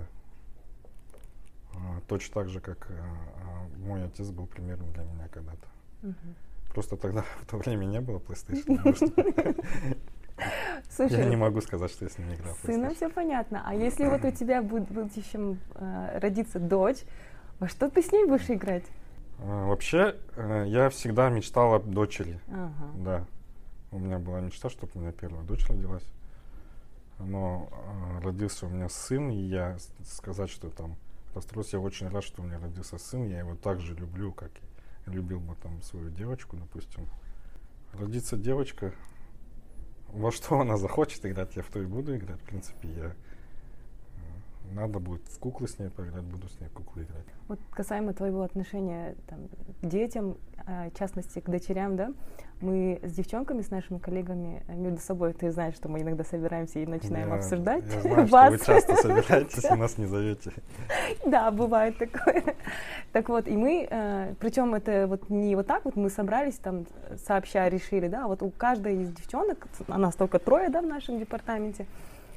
А, 1.73 2.01
точно 2.07 2.33
так 2.35 2.49
же, 2.49 2.59
как 2.59 2.87
э, 2.89 2.93
а, 2.99 3.67
мой 3.79 4.03
отец 4.05 4.29
был 4.29 4.45
примером 4.45 4.91
для 4.93 5.03
меня 5.03 5.27
когда-то. 5.31 5.67
Мгм. 6.01 6.35
Просто 6.73 6.97
тогда 6.97 7.21
в 7.41 7.45
то 7.45 7.57
время 7.57 7.85
не 7.85 8.01
было 8.01 8.19
PlayStation. 8.19 9.55
Слушай, 10.89 11.19
Я 11.19 11.25
не 11.25 11.35
могу 11.35 11.61
сказать, 11.61 11.91
что 11.91 12.05
я 12.05 12.09
с 12.09 12.17
ним 12.17 12.29
не 12.29 12.35
играл. 12.35 12.53
в 12.55 12.57
С 12.57 12.61
сыном 12.61 12.91
PlayStation. 12.91 12.95
все 12.95 13.09
понятно. 13.09 13.61
А 13.65 13.75
если 13.75 14.07
вот 14.07 14.23
у 14.25 14.31
тебя 14.35 14.61
будет 14.61 14.89
в 14.89 14.93
будущем 14.93 15.59
э, 15.75 16.19
родится 16.19 16.59
дочь, 16.59 16.97
во 17.59 17.67
что 17.67 17.89
ты 17.89 18.01
с 18.01 18.11
ней 18.11 18.25
будешь 18.25 18.49
играть? 18.49 18.83
А, 19.39 19.67
Вообще, 19.67 20.15
э, 20.35 20.65
я 20.67 20.89
всегда 20.89 21.29
мечтал 21.29 21.73
об 21.75 21.85
дочери. 21.89 22.39
Ага. 22.47 22.71
Да. 22.95 23.25
У 23.91 23.99
меня 23.99 24.17
была 24.19 24.39
мечта, 24.41 24.69
чтобы 24.69 24.91
у 24.95 24.99
меня 24.99 25.11
первая 25.11 25.43
дочь 25.43 25.67
родилась. 25.67 26.03
Но 27.25 27.69
э, 27.71 28.23
родился 28.23 28.65
у 28.65 28.69
меня 28.69 28.89
сын, 28.89 29.29
и 29.29 29.37
я 29.37 29.77
сказать, 30.03 30.49
что 30.49 30.69
там 30.69 30.95
расстроился, 31.33 31.77
я 31.77 31.81
очень 31.81 32.09
рад, 32.09 32.23
что 32.23 32.41
у 32.41 32.45
меня 32.45 32.59
родился 32.59 32.97
сын. 32.97 33.23
Я 33.23 33.39
его 33.39 33.55
так 33.55 33.79
же 33.79 33.95
люблю, 33.95 34.31
как 34.31 34.51
и 35.07 35.09
любил 35.11 35.39
бы 35.39 35.55
там 35.55 35.81
свою 35.81 36.09
девочку, 36.09 36.57
допустим. 36.57 37.07
Родится 37.93 38.37
девочка, 38.37 38.93
во 40.07 40.31
что 40.31 40.59
она 40.61 40.77
захочет 40.77 41.25
играть, 41.25 41.55
я 41.55 41.63
в 41.63 41.67
то 41.67 41.81
и 41.81 41.85
буду 41.85 42.15
играть. 42.15 42.39
В 42.41 42.45
принципе, 42.45 42.89
я 42.89 43.05
э, 43.05 43.13
надо 44.73 44.99
будет 44.99 45.27
в 45.27 45.39
куклы 45.39 45.67
с 45.67 45.79
ней 45.79 45.89
поиграть, 45.89 46.23
буду 46.23 46.47
с 46.49 46.59
ней 46.59 46.67
в 46.67 46.73
куклы 46.73 47.03
играть. 47.03 47.25
Вот 47.47 47.59
касаемо 47.71 48.13
твоего 48.13 48.43
отношения 48.43 49.15
там, 49.27 49.47
к 49.81 49.87
детям, 49.87 50.37
в 50.65 50.97
частности 50.99 51.39
к 51.39 51.49
дочерям, 51.49 51.95
да, 51.95 52.11
мы 52.61 52.99
с 53.03 53.13
девчонками, 53.13 53.61
с 53.61 53.71
нашими 53.71 53.97
коллегами 53.97 54.63
э, 54.67 54.75
между 54.75 54.99
собой, 54.99 55.33
ты 55.33 55.51
знаешь, 55.51 55.73
что 55.75 55.89
мы 55.89 56.01
иногда 56.01 56.23
собираемся 56.23 56.79
и 56.79 56.85
начинаем 56.85 57.29
Я- 57.29 57.35
обсуждать 57.35 57.83
Я 57.91 58.01
знаю, 58.01 58.27
что 58.27 58.35
вас. 58.35 58.51
вы 58.51 58.65
часто 58.65 58.95
собираетесь 58.95 59.65
и 59.71 59.73
нас 59.75 59.97
не 59.97 60.05
зовете. 60.05 60.51
Да, 61.25 61.49
бывает 61.51 61.97
такое. 61.97 62.55
Так 63.11 63.29
вот, 63.29 63.47
и 63.47 63.57
мы, 63.57 64.35
причем 64.39 64.75
это 64.75 65.07
вот 65.07 65.29
не 65.29 65.55
вот 65.55 65.67
так 65.67 65.85
вот, 65.85 65.95
мы 65.95 66.09
собрались 66.09 66.55
там 66.57 66.85
сообща 67.25 67.67
решили, 67.67 68.07
да, 68.07 68.27
вот 68.27 68.43
у 68.43 68.51
каждой 68.51 69.01
из 69.01 69.11
девчонок, 69.11 69.67
а 69.87 69.97
нас 69.97 70.15
только 70.15 70.37
трое, 70.39 70.69
да, 70.69 70.81
в 70.81 70.85
нашем 70.85 71.19
департаменте, 71.19 71.85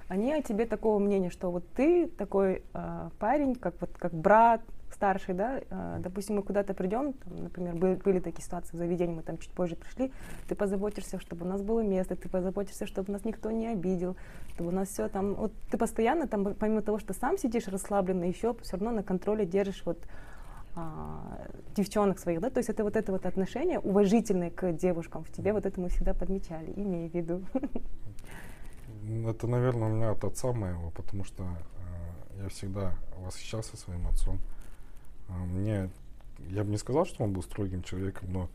они 0.08 0.32
о 0.32 0.42
тебе 0.42 0.66
такого 0.66 0.98
мнения, 0.98 1.30
что 1.30 1.50
вот 1.50 1.64
ты 1.74 2.06
такой 2.06 2.62
э, 2.72 3.10
парень, 3.18 3.54
как 3.54 3.74
вот 3.80 3.90
как 3.98 4.12
брат 4.12 4.60
старший, 4.94 5.34
да, 5.34 5.60
э, 5.68 5.96
допустим, 6.00 6.36
мы 6.36 6.42
куда-то 6.42 6.72
придем, 6.74 7.12
там, 7.12 7.36
например, 7.36 7.74
были, 7.74 8.20
такие 8.20 8.42
ситуации 8.42 8.76
в 8.76 8.78
заведении, 8.78 9.14
мы 9.14 9.22
там 9.22 9.38
чуть 9.38 9.52
позже 9.52 9.76
пришли, 9.76 10.12
ты 10.48 10.54
позаботишься, 10.54 11.20
чтобы 11.20 11.44
у 11.44 11.48
нас 11.48 11.62
было 11.62 11.80
место, 11.80 12.16
ты 12.16 12.28
позаботишься, 12.28 12.86
чтобы 12.86 13.12
нас 13.12 13.24
никто 13.24 13.50
не 13.50 13.66
обидел, 13.66 14.16
чтобы 14.54 14.70
у 14.70 14.72
нас 14.72 14.88
все 14.88 15.08
там, 15.08 15.34
вот 15.34 15.52
ты 15.70 15.76
постоянно 15.76 16.26
там, 16.26 16.54
помимо 16.54 16.82
того, 16.82 16.98
что 16.98 17.12
сам 17.12 17.36
сидишь 17.36 17.68
расслабленно, 17.68 18.24
еще 18.24 18.54
все 18.62 18.76
равно 18.76 18.92
на 18.92 19.02
контроле 19.02 19.44
держишь 19.44 19.82
вот 19.84 19.98
а, 20.76 21.48
девчонок 21.76 22.18
своих, 22.18 22.40
да, 22.40 22.50
то 22.50 22.58
есть 22.58 22.70
это 22.70 22.84
вот 22.84 22.96
это 22.96 23.12
вот 23.12 23.26
отношение 23.26 23.78
уважительное 23.78 24.50
к 24.50 24.72
девушкам 24.72 25.24
в 25.24 25.30
тебе, 25.30 25.52
вот 25.52 25.66
это 25.66 25.80
мы 25.80 25.88
всегда 25.88 26.14
подмечали, 26.14 26.72
имея 26.76 27.08
в 27.08 27.14
виду. 27.14 27.44
Это, 29.28 29.46
наверное, 29.46 29.88
у 29.88 29.94
меня 29.94 30.10
от 30.12 30.24
отца 30.24 30.52
моего, 30.52 30.90
потому 30.90 31.24
что 31.24 31.44
э, 31.44 32.42
я 32.42 32.48
всегда 32.48 32.92
восхищался 33.18 33.76
своим 33.76 34.06
отцом. 34.06 34.38
А, 34.38 34.53
Мне, 35.28 35.90
я 36.50 36.64
бы 36.64 36.70
не 36.70 36.78
сказал, 36.78 37.06
что 37.06 37.24
он 37.24 37.32
был 37.32 37.42
строгим 37.42 37.82
человеком, 37.82 38.32
но 38.32 38.48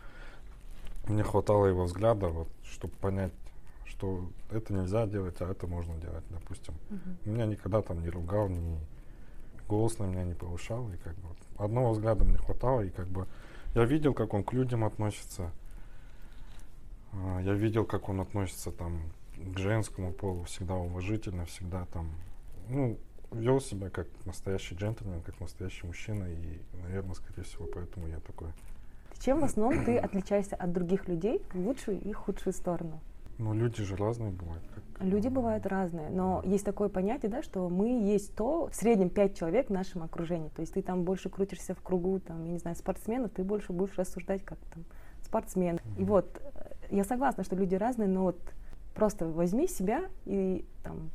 мне 1.07 1.23
хватало 1.23 1.65
его 1.65 1.85
взгляда, 1.85 2.27
вот, 2.27 2.47
чтобы 2.63 2.93
понять, 2.95 3.33
что 3.85 4.29
это 4.51 4.73
нельзя 4.73 5.07
делать, 5.07 5.35
а 5.41 5.49
это 5.49 5.67
можно 5.67 5.95
делать, 5.97 6.23
допустим. 6.29 6.73
Меня 7.25 7.45
никогда 7.45 7.81
там 7.81 8.01
не 8.01 8.09
ругал, 8.09 8.47
ни 8.49 8.77
голос 9.67 9.99
на 9.99 10.05
меня 10.05 10.23
не 10.23 10.33
повышал, 10.33 10.89
и 10.91 10.97
как 10.97 11.15
бы 11.15 11.27
вот 11.27 11.65
одного 11.65 11.91
взгляда 11.91 12.25
мне 12.25 12.37
хватало, 12.37 12.81
и 12.81 12.89
как 12.89 13.07
бы 13.07 13.27
я 13.75 13.85
видел, 13.85 14.13
как 14.13 14.33
он 14.33 14.43
к 14.43 14.53
людям 14.53 14.83
относится, 14.83 15.51
А, 17.11 17.39
я 17.41 17.53
видел, 17.53 17.85
как 17.85 18.09
он 18.09 18.21
относится 18.21 18.71
там 18.71 19.01
к 19.35 19.57
женскому 19.57 20.11
полу, 20.11 20.43
всегда 20.43 20.75
уважительно, 20.75 21.45
всегда 21.45 21.85
там, 21.85 22.11
ну, 22.67 22.97
вел 23.31 23.59
себя 23.61 23.89
как 23.89 24.07
настоящий 24.25 24.75
джентльмен, 24.75 25.21
как 25.21 25.39
настоящий 25.39 25.85
мужчина, 25.85 26.25
и, 26.25 26.59
наверное, 26.83 27.13
скорее 27.15 27.43
всего, 27.43 27.65
поэтому 27.73 28.07
я 28.07 28.19
такой. 28.19 28.49
Чем 29.19 29.41
в 29.41 29.43
основном 29.43 29.83
ты 29.83 29.97
отличаешься 29.97 30.55
от 30.55 30.71
других 30.71 31.07
людей 31.07 31.41
в 31.53 31.59
лучшую 31.59 31.99
и 32.01 32.11
худшую 32.13 32.53
сторону? 32.53 32.99
Ну, 33.37 33.53
люди 33.53 33.83
же 33.83 33.95
разные 33.95 34.31
бывают. 34.31 34.63
Как, 34.73 35.05
Люди 35.05 35.29
бывают 35.29 35.65
разные, 35.65 36.09
но 36.09 36.41
есть 36.45 36.65
такое 36.65 36.89
понятие, 36.89 37.31
да, 37.31 37.41
что 37.41 37.69
мы 37.69 37.87
есть 37.87 38.35
то, 38.35 38.67
в 38.67 38.75
среднем 38.75 39.09
пять 39.09 39.37
человек 39.37 39.67
в 39.67 39.71
нашем 39.71 40.03
окружении. 40.03 40.49
То 40.49 40.61
есть 40.61 40.73
ты 40.73 40.81
там 40.81 41.03
больше 41.03 41.29
крутишься 41.29 41.73
в 41.73 41.81
кругу, 41.81 42.19
там, 42.19 42.43
я 42.43 42.51
не 42.51 42.57
знаю, 42.57 42.75
спортсменов, 42.75 43.31
ты 43.31 43.43
больше 43.43 43.71
будешь 43.71 43.97
рассуждать 43.97 44.43
как 44.43 44.57
там 44.73 44.83
спортсмен. 45.21 45.79
И 45.97 46.01
Мгм. 46.01 46.05
вот 46.05 46.41
э, 46.41 46.95
я 46.95 47.05
согласна, 47.05 47.45
что 47.45 47.55
люди 47.55 47.75
разные, 47.75 48.09
но 48.09 48.23
вот 48.23 48.39
просто 48.93 49.25
возьми 49.25 49.67
себя 49.67 50.03
и 50.25 50.65
там, 50.83 51.09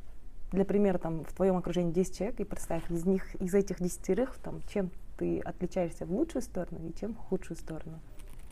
для 0.51 0.65
примера, 0.65 0.97
там, 0.97 1.23
в 1.23 1.33
твоем 1.33 1.57
окружении 1.57 1.91
10 1.91 2.17
человек, 2.17 2.39
и 2.39 2.43
представь, 2.43 2.89
из 2.89 3.05
них, 3.05 3.35
из 3.35 3.53
этих 3.53 3.81
десятерых, 3.81 4.35
там, 4.37 4.61
чем 4.67 4.91
ты 5.17 5.39
отличаешься 5.39 6.05
в 6.05 6.11
лучшую 6.11 6.41
сторону 6.41 6.79
и 6.87 6.93
чем 6.99 7.13
в 7.13 7.17
худшую 7.17 7.57
сторону. 7.57 7.99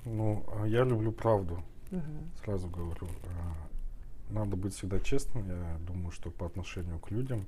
Ну, 0.06 0.44
а 0.56 0.66
я 0.68 0.84
люблю 0.84 1.12
правду. 1.12 1.64
Мгм. 1.92 2.32
Сразу 2.44 2.68
говорю, 2.70 3.08
а, 3.26 4.34
надо 4.34 4.56
быть 4.56 4.74
всегда 4.74 5.00
честным. 5.00 5.48
Я 5.48 5.78
думаю, 5.88 6.12
что 6.12 6.32
по 6.32 6.46
отношению 6.46 7.00
к 7.00 7.12
людям, 7.12 7.46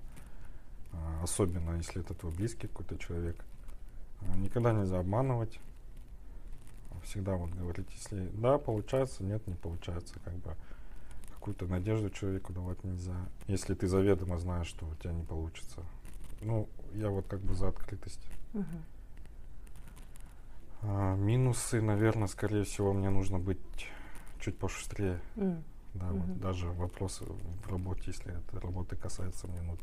а, 0.94 1.24
особенно 1.24 1.76
если 1.78 2.02
это 2.02 2.14
твой 2.14 2.34
близкий 2.34 2.68
какой-то 2.68 2.98
человек, 2.98 3.36
никогда 4.38 4.72
нельзя 4.72 5.00
обманывать. 5.00 5.60
Всегда 7.04 7.36
вот 7.36 7.52
говорить, 7.52 7.88
если 7.92 8.30
да, 8.34 8.58
получается, 8.58 9.24
нет, 9.24 9.46
не 9.48 9.54
получается, 9.56 10.16
как 10.24 10.34
бы 10.36 10.56
какую-то 11.46 11.68
надежду 11.68 12.10
человеку 12.10 12.54
давать 12.54 12.84
нельзя. 12.84 13.14
Если 13.48 13.76
ты 13.76 13.88
заведомо 13.88 14.40
знаешь, 14.40 14.66
что 14.66 14.88
у 14.88 14.96
тебя 14.96 15.14
не 15.14 15.24
получится. 15.24 15.84
Ну, 16.42 16.68
я 16.94 17.10
вот 17.12 17.28
как 17.28 17.40
бы 17.42 17.54
за 17.54 17.68
открытость. 17.68 18.20
Мгм. 18.54 18.84
А, 20.82 21.16
минусы, 21.16 21.82
наверное, 21.82 22.28
скорее 22.28 22.64
всего, 22.64 22.94
мне 22.94 23.12
нужно 23.12 23.38
быть 23.38 23.60
чуть 24.40 24.58
пошустрее. 24.58 25.20
М. 25.36 25.64
Да, 25.94 26.08
вот 26.08 26.28
Мгм. 26.30 26.40
даже 26.40 26.68
вопросы 26.72 27.24
в 27.26 27.70
работе, 27.70 28.02
если 28.08 28.36
это 28.36 28.60
работы 28.60 28.96
касается, 28.96 29.48
мне 29.48 29.62
ну, 29.62 29.78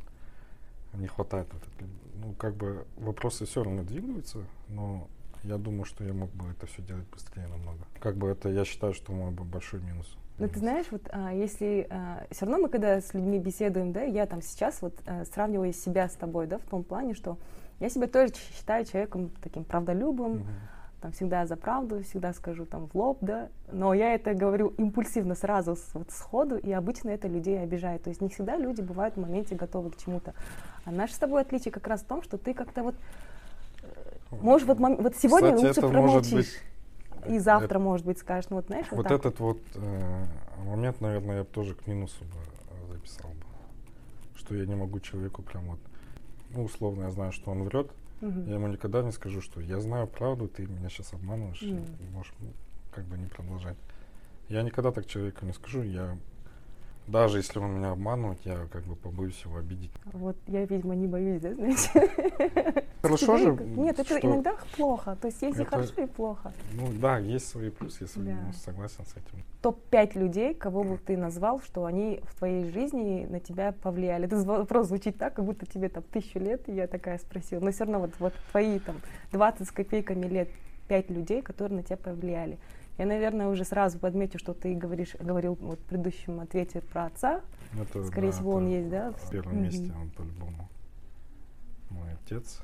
не 0.99 1.07
хватает. 1.07 1.47
вот 1.53 1.63
этой- 1.63 1.89
ну, 2.17 2.35
как 2.35 2.57
бы 2.57 2.85
вопросы 2.97 3.47
все 3.47 3.63
равно 3.63 3.85
двигаются, 3.85 4.45
но 4.69 5.09
я 5.45 5.59
думаю, 5.59 5.85
что 5.85 6.03
я 6.03 6.13
мог 6.13 6.31
бы 6.33 6.49
это 6.51 6.67
все 6.67 6.83
делать 6.83 7.07
быстрее 7.09 7.47
намного. 7.47 7.87
Как 8.01 8.17
бы 8.17 8.27
это, 8.29 8.49
я 8.49 8.65
считаю, 8.65 8.95
что 8.95 9.13
мой 9.13 9.31
большой 9.31 9.81
минус. 9.81 10.17
Ну, 10.43 10.49
ты 10.49 10.59
знаешь, 10.59 10.87
вот 10.91 11.03
а, 11.13 11.33
если 11.33 11.89
все 12.31 12.47
равно 12.47 12.63
мы, 12.63 12.69
когда 12.69 13.01
с 13.01 13.15
людьми 13.15 13.39
беседуем, 13.39 13.93
да, 13.93 14.03
я 14.03 14.27
там 14.27 14.43
сейчас 14.43 14.83
вот 14.83 14.95
а, 15.07 15.25
сравниваю 15.33 15.73
себя 15.73 16.09
с 16.09 16.15
тобой, 16.15 16.49
да, 16.49 16.59
в 16.59 16.63
том 16.63 16.83
плане, 16.83 17.15
что 17.15 17.39
я 17.79 17.89
себя 17.89 18.09
тоже 18.09 18.33
считаю 18.57 18.85
человеком 18.85 19.31
таким 19.41 19.63
правдолюбым, 19.65 20.33
Мгм. 20.39 20.47
там 21.01 21.13
всегда 21.13 21.47
за 21.47 21.57
правду, 21.57 22.03
всегда 22.03 22.33
скажу 22.33 22.65
там 22.67 22.89
в 22.89 22.95
лоб, 22.97 23.19
да, 23.21 23.51
но 23.71 23.95
я 23.95 24.15
это 24.15 24.35
говорю 24.35 24.69
импульсивно 24.79 25.37
сразу, 25.37 25.77
с- 25.77 25.91
вот 25.95 26.11
сходу, 26.11 26.57
и 26.57 26.73
обычно 26.73 27.11
это 27.11 27.29
людей 27.29 27.61
обижает. 27.63 28.03
То 28.03 28.11
есть 28.11 28.21
не 28.21 28.29
всегда 28.29 28.57
люди 28.57 28.81
бывают 28.81 29.15
в 29.17 29.21
моменте 29.21 29.55
готовы 29.55 29.91
к 29.91 29.97
чему-то. 29.97 30.35
А 30.85 30.91
наше 30.91 31.15
с 31.15 31.19
тобой 31.19 31.43
отличие 31.43 31.71
как 31.71 31.87
раз 31.87 32.01
в 32.01 32.07
том, 32.07 32.21
что 32.23 32.37
ты 32.37 32.53
как-то 32.53 32.83
вот 32.83 32.95
э, 33.83 33.87
можешь 34.41 34.67
вот, 34.67 34.79
мом- 34.81 35.01
вот 35.01 35.15
сегодня 35.17 35.51
Кстати, 35.55 35.67
лучше 35.67 35.81
это 35.81 35.89
может 35.89 36.03
промолчишь, 36.03 36.33
быть, 36.33 36.63
и 37.29 37.39
завтра, 37.39 37.67
это- 37.67 37.79
может 37.79 38.07
быть, 38.07 38.19
скажешь, 38.19 38.51
ну 38.51 38.57
вот 38.57 38.67
знаешь, 38.67 38.87
вот, 38.91 38.97
Вот 38.99 39.03
так. 39.09 39.13
этот 39.13 39.41
вот 39.41 39.59
э, 39.75 40.25
момент, 40.65 41.01
наверное, 41.01 41.39
я 41.39 41.43
бы 41.45 41.49
тоже 41.49 41.75
к 41.75 41.87
минусу 41.87 42.25
бы 42.25 42.37
э, 42.71 42.93
записал 42.93 43.31
бы. 43.31 43.45
Что 44.37 44.55
я 44.55 44.67
не 44.67 44.75
могу 44.75 45.01
человеку 45.01 45.43
прям 45.43 45.65
вот, 45.67 45.79
ну, 46.51 46.65
условно, 46.65 47.05
я 47.05 47.11
знаю, 47.11 47.33
что 47.33 47.51
он 47.51 47.63
врет, 47.65 47.91
Мгм. 48.21 48.47
я 48.47 48.55
ему 48.55 48.69
никогда 48.69 49.03
не 49.03 49.13
скажу, 49.13 49.41
что 49.41 49.61
я 49.61 49.81
знаю 49.81 50.07
правду, 50.07 50.49
ты 50.49 50.67
меня 50.67 50.89
сейчас 50.89 51.13
обманываешь, 51.13 51.63
и 51.63 51.73
Мгм. 51.75 51.87
можешь 52.13 52.33
как 52.95 53.05
бы 53.05 53.17
не 53.19 53.27
продолжать. 53.27 53.77
Я 54.49 54.63
никогда 54.63 54.91
так 54.93 55.07
человеку 55.07 55.47
не 55.47 55.53
скажу, 55.53 55.83
я 55.83 56.17
даже 57.07 57.39
если 57.39 57.59
он 57.59 57.79
меня 57.79 57.91
обманывает, 57.91 58.39
я 58.45 58.67
как 58.73 58.85
бы 58.85 58.95
побоюсь 58.97 59.41
его 59.45 59.59
обидеть. 59.59 59.91
Вот 60.13 60.37
я, 60.47 60.65
видимо, 60.65 60.95
не 60.95 61.07
боюсь, 61.07 61.41
да, 61.41 61.55
знаете? 61.55 62.85
Хорошо 63.03 63.37
же, 63.37 63.53
Нет, 63.77 63.99
это 63.99 64.19
иногда 64.21 64.57
плохо. 64.77 65.17
То 65.21 65.27
есть 65.27 65.43
есть 65.43 65.59
и 65.59 65.65
хорошо, 65.65 66.03
и 66.03 66.07
плохо. 66.07 66.53
Ну 66.75 66.89
да, 67.01 67.19
есть 67.19 67.49
свои 67.49 67.71
плюсы, 67.71 68.07
минусы, 68.17 68.61
согласен 68.61 69.05
с 69.05 69.13
этим. 69.13 69.45
Топ-5 69.61 70.19
людей, 70.19 70.55
кого 70.55 70.85
бы 70.85 70.99
ты 70.99 71.17
назвал, 71.17 71.61
что 71.61 71.85
они 71.85 72.21
в 72.23 72.39
твоей 72.39 72.71
жизни 72.71 73.27
на 73.29 73.41
тебя 73.41 73.73
повлияли. 73.73 74.27
Это 74.27 74.37
вопрос 74.37 74.87
звучит 74.87 75.19
так, 75.19 75.35
как 75.35 75.45
будто 75.45 75.67
тебе 75.67 75.89
там 75.89 76.05
тысячу 76.05 76.39
лет, 76.39 76.69
и 76.69 76.73
я 76.73 76.87
такая 76.87 77.19
спросила. 77.19 77.61
Но 77.61 77.73
все 77.73 77.85
равно 77.85 78.01
вот, 78.01 78.13
вот 78.21 78.33
твои 78.53 78.79
там 78.79 78.97
20 79.33 79.67
с 79.67 79.71
копейками 79.73 80.27
лет, 80.27 80.49
5 80.87 81.11
людей, 81.11 81.43
которые 81.43 81.79
на 81.79 81.83
тебя 81.83 81.97
повлияли. 81.97 82.59
Я, 82.99 83.07
наверное, 83.07 83.49
уже 83.49 83.65
сразу 83.65 83.99
подметю, 83.99 84.39
что 84.39 84.53
ты 84.53 84.75
говоришь, 84.75 85.15
говорил 85.19 85.55
вот 85.61 85.79
в 85.79 85.83
предыдущем 85.85 86.41
ответе 86.41 86.81
про 86.83 87.07
отца. 87.07 87.41
Это, 87.81 88.05
Скорее 88.05 88.31
да, 88.31 88.33
всего, 88.37 88.53
он 88.53 88.69
есть, 88.69 88.91
да? 88.91 89.13
В 89.13 89.31
первом 89.31 89.55
Мгм. 89.55 89.63
месте 89.65 89.93
он 89.99 90.11
по-любому. 90.11 90.69
Мой 91.91 92.09
отец. 92.13 92.61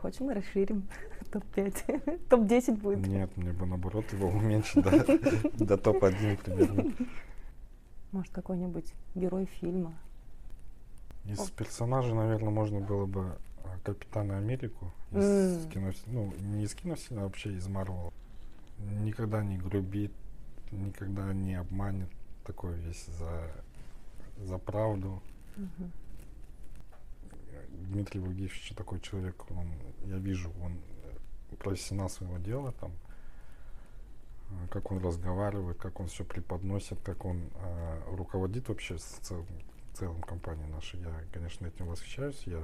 Хочешь, 0.00 0.20
мы 0.20 0.34
расширим 0.34 0.86
топ-5? 1.32 2.28
Топ-10 2.28 2.76
будет. 2.80 3.06
Нет, 3.06 3.36
мне 3.36 3.52
бы 3.52 3.66
наоборот 3.66 4.04
его 4.12 4.28
уменьшить 4.28 4.84
до, 4.84 4.90
до 5.64 5.76
топ-1 5.76 6.36
примерно. 6.44 6.92
Может, 8.12 8.32
какой-нибудь 8.32 8.94
герой 9.16 9.46
фильма. 9.46 9.92
Из 11.24 11.50
персонажей, 11.50 12.14
наверное, 12.14 12.50
можно 12.50 12.80
было 12.80 13.06
бы 13.06 13.36
Капитана 13.82 14.38
Америку 14.38 14.92
из 15.10 15.64
М. 15.64 15.70
кино, 15.70 15.92
ну, 16.06 16.32
не 16.40 16.64
из 16.64 16.74
киновселенной, 16.74 17.24
а 17.24 17.26
вообще 17.26 17.52
из 17.52 17.66
Марвел. 17.68 18.12
Никогда 18.78 19.42
не 19.42 19.58
грубит, 19.58 20.12
никогда 20.70 21.32
не 21.32 21.54
обманет, 21.54 22.08
такой 22.44 22.74
весь 22.74 23.06
за, 23.06 23.50
за 24.38 24.58
правду. 24.58 25.22
Мгм. 25.56 25.92
Дмитрий 27.90 28.20
Вагифович 28.20 28.72
такой 28.76 29.00
человек, 29.00 29.50
он, 29.50 29.68
я 30.06 30.16
вижу, 30.16 30.50
он 30.62 30.78
профессионал 31.58 32.08
своего 32.08 32.38
дела, 32.38 32.72
там, 32.72 32.92
как 34.70 34.90
он 34.90 34.98
разговаривает, 34.98 35.78
как 35.78 36.00
он 36.00 36.08
все 36.08 36.24
преподносит, 36.24 37.00
как 37.02 37.24
он 37.24 37.50
э, 37.54 38.02
руководит 38.16 38.68
вообще 38.68 38.98
с 38.98 39.02
целым, 39.02 39.46
целым 39.94 40.20
компанией 40.22 40.68
нашей. 40.70 41.00
Я, 41.00 41.12
конечно, 41.32 41.66
этим 41.66 41.86
восхищаюсь. 41.86 42.42
Я, 42.46 42.62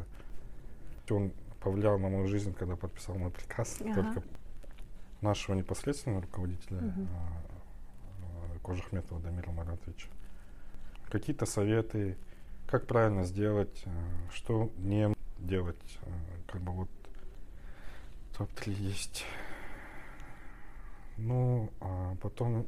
он 1.16 1.32
повлиял 1.60 1.98
на 1.98 2.08
мою 2.08 2.26
жизнь, 2.26 2.54
когда 2.54 2.76
подписал 2.76 3.16
мой 3.16 3.30
приказ, 3.30 3.78
Ага. 3.80 3.94
только 3.94 4.22
нашего 5.20 5.54
непосредственного 5.56 6.22
руководителя 6.22 6.80
Мгм. 6.80 7.02
э, 7.02 8.54
э, 8.54 8.58
Кожахметова 8.64 9.20
Дамира 9.20 9.50
Маратовича. 9.52 10.08
Какие-то 11.10 11.44
советы, 11.46 12.16
как 12.66 12.86
правильно 12.86 13.24
сделать, 13.24 13.82
э, 13.84 13.90
что 14.32 14.70
не 14.78 15.12
делать. 15.38 15.98
Как 16.46 16.60
бы 16.62 16.72
вот 16.72 16.88
топ-3 18.38 18.72
есть. 18.72 19.24
Ну, 21.16 21.70
а 21.80 22.14
потом, 22.22 22.66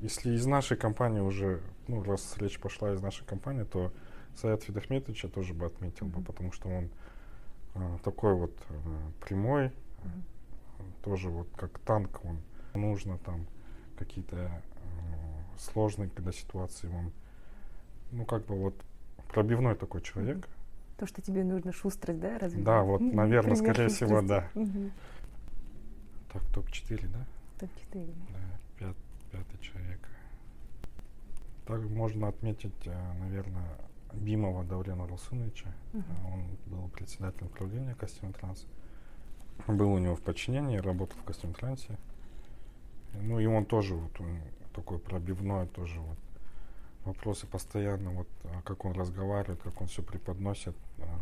если 0.00 0.32
из 0.34 0.44
нашей 0.46 0.76
компании 0.76 1.20
уже, 1.20 1.60
ну, 1.86 2.02
раз 2.02 2.36
речь 2.38 2.58
пошла 2.58 2.92
из 2.92 3.00
нашей 3.00 3.24
компании, 3.24 3.64
то 3.64 3.92
Саят 4.36 4.64
Федахметовича 4.64 5.28
тоже 5.28 5.54
бы 5.54 5.66
отметил 5.66 6.06
бы, 6.06 6.16
Мгм. 6.16 6.24
потому 6.24 6.50
что 6.52 6.68
он 6.68 6.90
такой 8.02 8.34
вот 8.34 8.52
э, 8.68 8.74
прямой, 9.24 9.72
тоже 11.02 11.28
вот 11.28 11.48
как 11.56 11.78
танк 11.80 12.20
он 12.24 12.38
нужно 12.74 13.18
там 13.18 13.46
какие-то 13.98 14.36
э, 14.36 14.50
сложные 15.58 16.08
когда 16.10 16.32
ситуации 16.32 16.88
он 16.88 17.12
ну 18.12 18.24
как 18.24 18.44
бы 18.46 18.56
вот 18.56 18.74
пробивной 19.32 19.74
такой 19.74 20.00
человек 20.02 20.48
То, 20.98 21.06
что 21.06 21.20
тебе 21.22 21.44
нужно 21.44 21.72
шустрость, 21.72 22.20
да, 22.20 22.38
развивать? 22.38 22.64
да 22.64 22.82
вот 22.82 23.00
наверное 23.00 23.54
Пример 23.56 23.74
скорее 23.74 23.88
всего 23.88 24.20
шустрости. 24.20 24.28
да 24.54 24.60
Мгм. 24.60 24.92
так 26.32 26.42
топ 26.54 26.70
4 26.70 27.08
да 27.08 27.26
Топ-4. 27.60 28.14
да 28.30 28.58
пят- 28.78 28.96
пятый 29.32 29.58
человек 29.60 30.00
так 31.66 31.80
можно 31.82 32.28
отметить 32.28 32.86
наверное 33.20 33.76
Бимова 34.20 34.64
Даурена 34.64 35.06
Русуновича 35.06 35.72
Мгм. 35.92 36.04
он 36.32 36.44
был 36.66 36.88
председателем 36.88 37.48
правления 37.48 37.94
Костюм 37.94 38.32
Транс 38.32 38.66
был 39.68 39.92
у 39.92 39.98
него 39.98 40.16
в 40.16 40.20
подчинении 40.20 40.78
работал 40.78 41.16
в 41.18 41.24
Костюм 41.24 41.54
Трансе 41.54 41.96
ну 43.22 43.38
и 43.38 43.46
он 43.46 43.64
тоже 43.64 43.94
вот 43.94 44.20
он 44.20 44.38
такой 44.74 44.98
пробивной 44.98 45.66
тоже 45.68 46.00
вот. 46.00 46.18
Вопросы 47.04 47.46
постоянно 47.46 48.10
вот 48.10 48.28
а, 48.44 48.62
как 48.62 48.84
он 48.86 48.92
разговаривает 48.92 49.60
как 49.62 49.78
он 49.80 49.88
все 49.88 50.02
преподносит 50.02 50.74
а, 50.98 51.20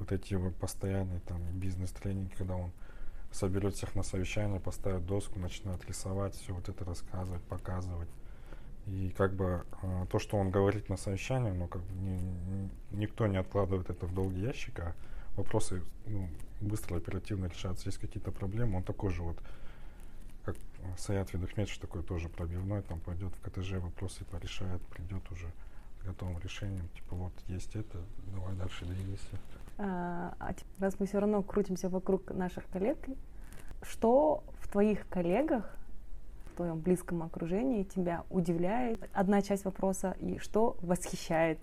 вот 0.00 0.10
эти 0.10 0.32
его 0.32 0.50
постоянные 0.50 1.20
там 1.20 1.40
бизнес-тренинги 1.52 2.34
когда 2.34 2.56
он 2.56 2.72
соберет 3.30 3.74
всех 3.74 3.94
на 3.94 4.02
совещание 4.02 4.58
поставит 4.60 5.06
доску 5.06 5.38
начинает 5.38 5.84
рисовать 5.86 6.34
все 6.34 6.52
вот 6.52 6.68
это 6.68 6.84
рассказывать 6.84 7.42
показывать 7.42 8.08
и 8.86 9.14
как 9.16 9.34
бы 9.34 9.64
а, 9.82 10.06
то 10.06 10.18
что 10.18 10.36
он 10.36 10.50
говорит 10.50 10.88
на 10.88 10.96
совещании 10.96 11.50
ну 11.50 11.68
как 11.68 11.82
бы 11.82 11.92
ни- 11.94 12.20
ни- 12.50 12.70
никто 12.90 13.26
не 13.26 13.36
откладывает 13.36 13.90
это 13.90 14.06
в 14.06 14.14
долгий 14.14 14.40
ящик 14.40 14.80
а 14.80 14.94
вопросы 15.36 15.82
ну, 16.06 16.28
быстро 16.60 16.96
оперативно 16.96 17.46
решаются 17.46 17.88
есть 17.88 17.98
какие-то 17.98 18.32
проблемы 18.32 18.78
он 18.78 18.82
такой 18.82 19.10
же 19.10 19.22
вот 19.22 19.38
как 20.44 20.56
э, 20.56 20.96
Саят 20.98 21.32
Ведухметович 21.32 21.78
такой 21.78 22.02
тоже 22.02 22.28
пробивной, 22.28 22.82
там 22.82 23.00
пойдет 23.00 23.32
в 23.34 23.40
КТЖ, 23.40 23.72
вопросы 23.74 24.24
порешает, 24.24 24.82
придет 24.82 25.22
уже 25.30 25.46
с 26.00 26.04
готовым 26.04 26.38
решением, 26.40 26.88
типа 26.88 27.16
вот 27.16 27.32
есть 27.46 27.74
это, 27.76 27.98
давай 28.34 28.54
дальше 28.56 28.84
двигайся. 28.84 29.38
А, 29.78 30.34
а 30.38 30.54
раз 30.78 30.98
мы 30.98 31.06
все 31.06 31.20
равно 31.20 31.42
крутимся 31.42 31.88
вокруг 31.88 32.30
наших 32.30 32.66
коллег, 32.68 32.98
что 33.82 34.42
в 34.60 34.68
твоих 34.68 35.08
коллегах, 35.08 35.74
в 36.52 36.56
твоем 36.56 36.78
близком 36.78 37.22
окружении 37.22 37.82
тебя 37.82 38.24
удивляет? 38.30 38.98
Одна 39.12 39.40
часть 39.42 39.64
вопроса, 39.64 40.14
и 40.20 40.38
что 40.38 40.76
восхищает? 40.82 41.58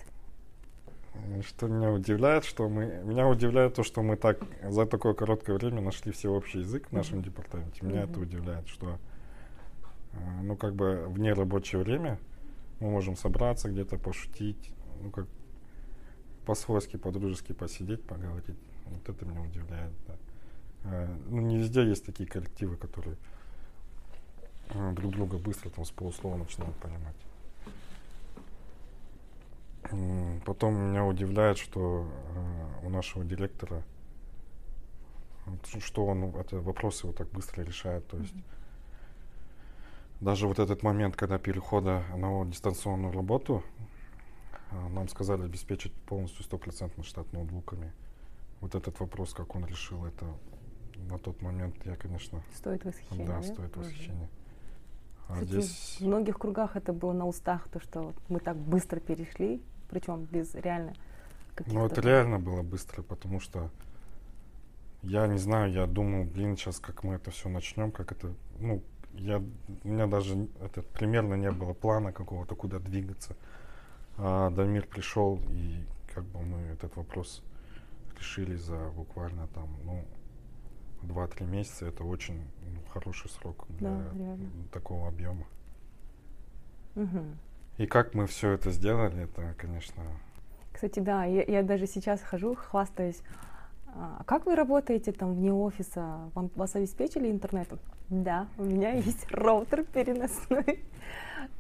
Что 1.41 1.67
меня 1.67 1.91
удивляет, 1.91 2.43
что 2.43 2.67
мы, 2.69 3.01
меня 3.03 3.27
удивляет 3.27 3.75
то, 3.75 3.83
что 3.83 4.01
мы 4.01 4.15
так 4.15 4.39
за 4.63 4.85
такое 4.85 5.13
короткое 5.13 5.57
время 5.57 5.81
нашли 5.81 6.11
все 6.11 6.29
общий 6.29 6.59
язык 6.59 6.87
в 6.89 6.93
нашем 6.93 7.19
Мгм. 7.19 7.25
департаменте. 7.25 7.85
Меня 7.85 8.03
это 8.03 8.13
Мгм. 8.13 8.23
удивляет, 8.23 8.67
что 8.67 8.97
э, 10.13 10.17
ну, 10.41 10.55
как 10.55 10.75
бы 10.75 11.05
в 11.07 11.19
нерабочее 11.19 11.81
время 11.83 12.19
мы 12.79 12.89
можем 12.89 13.15
собраться 13.15 13.69
где-то, 13.69 13.97
пошутить, 13.97 14.71
ну, 15.01 15.11
как 15.11 15.27
по-свойски, 16.45 16.97
по-дружески 16.97 17.53
посидеть, 17.53 18.03
поговорить. 18.03 18.57
Вот 18.85 19.07
это 19.07 19.25
меня 19.25 19.41
удивляет, 19.41 19.91
да. 20.07 20.15
Э, 20.85 21.15
ну, 21.27 21.41
не 21.41 21.57
везде 21.57 21.83
есть 21.85 22.05
такие 22.05 22.27
коллективы, 22.29 22.75
которые 22.77 23.17
друг 24.69 25.11
друга 25.11 25.37
быстро 25.37 25.69
там 25.69 25.85
с 25.85 25.91
полуслова 25.91 26.37
начинают 26.37 26.75
понимать. 26.77 27.15
Потом 30.45 30.75
меня 30.75 31.03
удивляет, 31.05 31.57
что 31.57 32.07
э, 32.35 32.85
у 32.85 32.89
нашего 32.89 33.25
директора, 33.25 33.81
что 35.79 36.05
он 36.05 36.35
это 36.35 36.59
вопросы 36.59 37.07
вот 37.07 37.15
так 37.15 37.27
быстро 37.29 37.63
решает. 37.63 38.07
То 38.07 38.17
есть 38.17 38.33
mm-hmm. 38.33 38.43
даже 40.21 40.47
вот 40.47 40.59
этот 40.59 40.83
момент, 40.83 41.15
когда 41.15 41.39
перехода 41.39 42.03
на 42.15 42.45
дистанционную 42.45 43.11
работу, 43.11 43.63
э, 44.69 44.89
нам 44.89 45.07
сказали 45.07 45.43
обеспечить 45.43 45.93
полностью 45.93 46.43
стопроцентный 46.43 47.03
штат 47.03 47.31
ноутбуками. 47.33 47.91
Вот 48.61 48.75
этот 48.75 48.99
вопрос, 48.99 49.33
как 49.33 49.55
он 49.55 49.65
решил 49.65 50.05
это 50.05 50.25
на 51.09 51.17
тот 51.17 51.41
момент, 51.41 51.75
я, 51.85 51.95
конечно... 51.95 52.43
Стоит 52.53 52.85
восхищения. 52.85 53.25
Да, 53.25 53.37
да? 53.37 53.43
стоит 53.43 53.75
восхищения. 53.75 54.29
А 55.29 55.33
Кстати, 55.35 55.49
здесь... 55.51 55.97
в 56.01 56.05
многих 56.05 56.37
кругах 56.37 56.75
это 56.75 56.91
было 56.91 57.13
на 57.13 57.25
устах, 57.25 57.69
то, 57.69 57.79
что 57.79 58.13
мы 58.27 58.39
так 58.39 58.57
быстро 58.57 58.99
перешли 58.99 59.61
причем 59.89 60.25
без 60.25 60.55
реально 60.55 60.93
каких-то... 61.55 61.79
Ну, 61.79 61.85
это 61.85 62.01
реально 62.01 62.39
было 62.39 62.61
быстро, 62.61 63.01
потому 63.01 63.39
что 63.39 63.69
я 65.01 65.27
не 65.27 65.37
знаю, 65.37 65.71
я 65.71 65.85
думал, 65.87 66.25
блин, 66.25 66.55
сейчас 66.55 66.79
как 66.79 67.03
мы 67.03 67.15
это 67.15 67.31
все 67.31 67.49
начнем, 67.49 67.91
как 67.91 68.11
это, 68.11 68.33
ну, 68.59 68.81
я, 69.13 69.41
у 69.83 69.87
меня 69.87 70.07
даже 70.07 70.47
это, 70.61 70.81
примерно 70.81 71.35
не 71.35 71.51
было 71.51 71.73
плана 71.73 72.11
какого-то, 72.11 72.55
куда 72.55 72.79
двигаться. 72.79 73.35
А 74.17 74.49
Дамир 74.49 74.85
пришел, 74.85 75.39
и 75.49 75.83
как 76.13 76.25
бы 76.25 76.41
мы 76.41 76.59
этот 76.73 76.95
вопрос 76.95 77.41
решили 78.17 78.55
за 78.55 78.89
буквально 78.89 79.47
там, 79.47 79.69
ну, 79.85 80.05
2-3 81.03 81.45
месяца. 81.45 81.85
Это 81.85 82.03
очень 82.03 82.41
ну, 82.61 82.81
хороший 82.91 83.29
срок 83.29 83.65
для 83.69 83.89
да, 84.13 84.37
такого 84.71 85.07
объема. 85.07 85.45
Угу. 86.95 87.23
И 87.77 87.85
как 87.85 88.13
мы 88.13 88.27
все 88.27 88.51
это 88.51 88.71
сделали, 88.71 89.23
это, 89.23 89.55
конечно... 89.57 90.03
Кстати, 90.73 90.99
да, 90.99 91.25
я, 91.25 91.43
я 91.43 91.63
даже 91.63 91.87
сейчас 91.87 92.21
хожу, 92.21 92.55
хвастаюсь. 92.55 93.21
А 93.95 94.23
как 94.25 94.45
вы 94.45 94.55
работаете 94.55 95.11
там 95.11 95.33
вне 95.33 95.51
офиса? 95.51 96.29
Вам, 96.35 96.51
вас 96.55 96.75
обеспечили 96.75 97.31
интернетом? 97.31 97.79
Да, 98.09 98.47
у 98.57 98.63
меня 98.63 98.91
есть 98.93 99.27
роутер 99.31 99.83
переносной. 99.83 100.83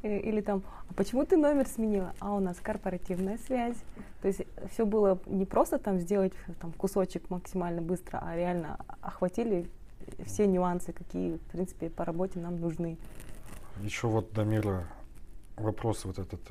Или 0.01 0.41
там, 0.41 0.63
а 0.89 0.93
почему 0.93 1.25
ты 1.25 1.37
номер 1.37 1.67
сменила? 1.67 2.13
А 2.19 2.33
у 2.33 2.39
нас 2.39 2.57
корпоративная 2.61 3.37
связь. 3.37 3.77
То 4.21 4.27
есть 4.27 4.41
все 4.71 4.85
было 4.85 5.19
не 5.25 5.45
просто 5.45 5.77
там 5.77 5.99
сделать 5.99 6.33
там, 6.59 6.71
кусочек 6.73 7.29
максимально 7.29 7.81
быстро, 7.81 8.19
а 8.21 8.35
реально 8.35 8.77
охватили 9.01 9.69
все 10.25 10.47
нюансы, 10.47 10.91
какие, 10.93 11.37
в 11.37 11.41
принципе, 11.51 11.89
по 11.89 12.05
работе 12.05 12.39
нам 12.39 12.59
нужны. 12.59 12.97
Еще 13.81 14.07
вот 14.07 14.31
Дамира 14.33 14.87
вопрос 15.55 16.05
вот 16.05 16.19
этот, 16.19 16.41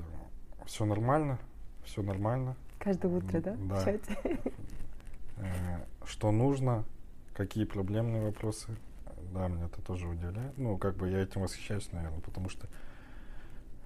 все 0.64 0.84
нормально, 0.84 1.38
все 1.84 2.02
нормально. 2.02 2.54
Каждое 2.78 3.08
утро, 3.08 3.40
да? 3.40 3.56
Да. 3.58 3.92
Э, 5.36 5.80
что 6.04 6.30
нужно, 6.30 6.84
какие 7.34 7.64
проблемные 7.64 8.24
вопросы. 8.24 8.76
Да, 9.32 9.48
меня 9.48 9.66
это 9.66 9.82
тоже 9.82 10.06
удивляет. 10.08 10.56
Ну, 10.56 10.78
как 10.78 10.96
бы 10.96 11.08
я 11.08 11.20
этим 11.20 11.42
восхищаюсь, 11.42 11.90
наверное, 11.92 12.20
потому 12.20 12.48
что 12.48 12.68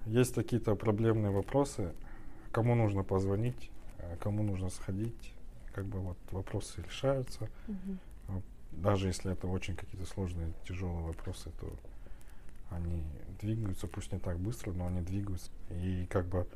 есть 0.05 0.33
какие-то 0.35 0.75
проблемные 0.75 1.31
вопросы, 1.31 1.93
кому 2.51 2.75
нужно 2.75 3.03
позвонить, 3.03 3.71
э, 3.97 4.17
кому 4.17 4.43
нужно 4.43 4.69
сходить, 4.69 5.33
как 5.73 5.85
бы 5.85 5.99
вот 5.99 6.17
вопросы 6.31 6.81
решаются. 6.81 7.49
Угу. 7.67 8.41
Даже 8.71 9.07
если 9.07 9.31
это 9.31 9.47
очень 9.47 9.75
какие-то 9.75 10.05
сложные, 10.07 10.53
тяжелые 10.67 11.05
вопросы, 11.05 11.51
то 11.59 11.71
они 12.71 13.03
двигаются, 13.39 13.87
пусть 13.87 14.11
не 14.11 14.19
так 14.19 14.39
быстро, 14.39 14.71
но 14.71 14.87
они 14.87 15.01
двигаются. 15.01 15.51
И 15.69 16.07
как 16.09 16.25
бы 16.25 16.47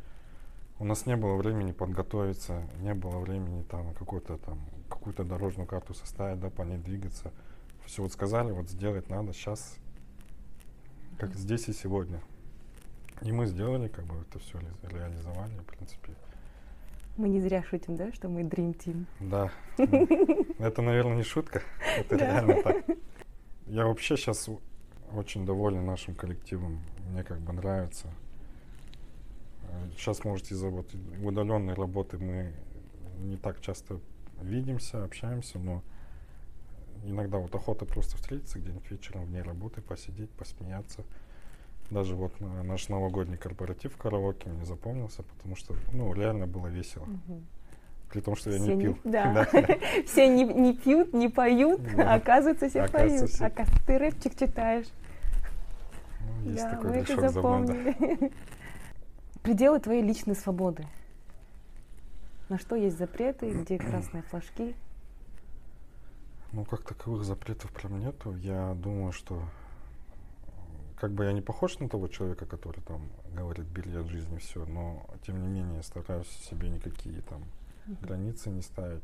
у 0.80 0.86
нас 0.86 1.06
не 1.06 1.16
было 1.16 1.36
времени 1.36 1.72
подготовиться, 1.72 2.68
не 2.80 2.94
было 2.94 3.20
времени 3.20 3.64
там 3.64 3.94
какой-то 3.94 4.38
там 4.38 4.60
какую-то 4.90 5.24
дорожную 5.24 5.68
карту 5.68 5.94
составить, 5.94 6.40
да, 6.40 6.50
по 6.50 6.64
ней 6.64 6.78
двигаться. 6.78 7.32
Все 7.88 8.02
вот 8.02 8.12
сказали, 8.12 8.52
вот 8.52 8.70
сделать 8.70 9.10
надо 9.10 9.32
сейчас, 9.32 9.78
как 11.18 11.34
здесь 11.36 11.70
и 11.70 11.74
сегодня. 11.74 12.22
И 13.22 13.32
мы 13.32 13.46
сделали, 13.46 13.88
как 13.88 14.06
бы 14.06 14.16
это 14.18 14.40
все 14.40 14.60
реализовали, 14.84 15.58
в 15.58 15.64
принципе. 15.64 16.14
Мы 17.16 17.30
не 17.30 17.40
зря 17.40 17.64
шутим, 17.64 17.96
да, 17.96 18.12
что 18.12 18.28
мы 18.28 18.42
Dream 18.42 18.78
Team. 18.78 19.06
Да. 19.22 19.52
Это, 20.60 20.82
наверное, 20.82 21.16
не 21.16 21.24
шутка. 21.24 21.64
Это 21.98 22.18
реально 22.18 22.62
так. 22.62 22.86
Я 23.68 23.88
вообще 23.88 24.18
сейчас 24.18 24.50
очень 25.14 25.46
доволен 25.46 25.86
нашим 25.86 26.14
коллективом. 26.14 26.82
Мне 27.10 27.24
как 27.24 27.40
бы 27.40 27.54
нравится. 27.54 28.10
Сейчас, 29.92 30.26
может, 30.26 30.52
из-за 30.52 30.68
вот 30.68 30.94
удаленной 31.24 31.74
работы 31.74 32.18
мы 32.18 32.54
не 33.20 33.38
так 33.38 33.62
часто 33.62 34.02
видимся, 34.42 35.06
общаемся, 35.06 35.58
но 35.58 35.82
иногда 37.04 37.38
вот 37.38 37.54
охота 37.54 37.86
просто 37.86 38.18
встретиться 38.18 38.60
где-нибудь 38.60 38.90
вечером 38.90 39.26
вне 39.26 39.42
работы, 39.42 39.82
посидеть, 39.82 40.30
посмеяться. 40.32 41.04
Даже 41.90 42.16
вот 42.16 42.34
наш 42.40 42.90
новогодний 42.90 43.38
корпоратив 43.38 43.94
в 43.94 43.98
караоке 43.98 44.50
мне 44.50 44.66
запомнился, 44.66 45.24
потому 45.24 45.56
что, 45.56 45.74
ну, 45.94 46.14
реально 46.14 46.46
было 46.46 46.68
весело. 46.68 47.04
Угу. 47.04 47.42
При 48.10 48.22
том, 48.22 48.36
что 48.36 48.52
я 48.52 48.60
все 48.60 48.76
не 48.76 48.82
пил. 48.82 48.98
Не, 49.04 49.12
да. 49.12 49.48
все 50.06 50.28
не, 50.28 50.44
не 50.44 50.74
пьют, 50.74 51.14
не 51.14 51.30
поют, 51.30 51.82
а 51.98 52.16
оказывается, 52.16 52.70
все 52.70 52.88
поют. 52.88 53.30
Все... 53.30 53.46
Оказывается, 53.46 53.86
ты 53.86 53.98
рэпчик 53.98 54.38
читаешь. 54.38 54.88
Ну, 56.44 56.52
есть 56.52 56.64
да, 56.64 56.72
такой 56.72 56.90
мы 56.90 56.96
это 56.98 57.30
запомнили. 57.30 58.32
Пределы 59.42 59.80
твоей 59.80 60.02
личной 60.02 60.36
свободы. 60.36 60.86
На 62.50 62.58
что 62.58 62.76
есть 62.76 62.98
запреты, 62.98 63.50
где 63.52 63.78
красные 63.78 64.24
флажки? 64.24 64.76
Ну, 66.54 66.66
как 66.66 66.84
таковых 66.84 67.24
запретов 67.24 67.72
прям 67.72 68.00
нету. 68.00 68.36
Я 68.38 68.74
думаю, 68.76 69.12
что 69.12 69.42
как 71.00 71.12
бы 71.12 71.26
я 71.26 71.32
не 71.32 71.42
похож 71.42 71.78
на 71.80 71.90
того 71.90 72.08
человека, 72.08 72.46
который 72.46 72.82
там 72.82 73.10
говорит, 73.34 73.66
бери 73.68 73.94
от 73.96 74.08
жизни 74.08 74.38
все, 74.38 74.66
но 74.66 75.06
тем 75.26 75.42
не 75.42 75.48
менее 75.48 75.84
стараюсь 75.84 76.28
себе 76.28 76.70
никакие 76.70 77.22
там 77.22 77.44
границы 78.02 78.50
не 78.50 78.62
ставить. 78.62 79.04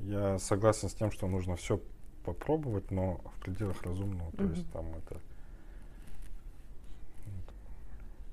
Я 0.00 0.38
согласен 0.38 0.88
с 0.88 0.94
тем, 0.94 1.10
что 1.10 1.26
нужно 1.26 1.56
все 1.56 1.80
попробовать, 2.24 2.90
но 2.90 3.20
в 3.36 3.40
пределах 3.40 3.82
разумного. 3.82 4.30
Mm-hmm. 4.30 4.36
То 4.36 4.44
есть 4.44 4.72
там 4.72 4.86
это 4.94 5.20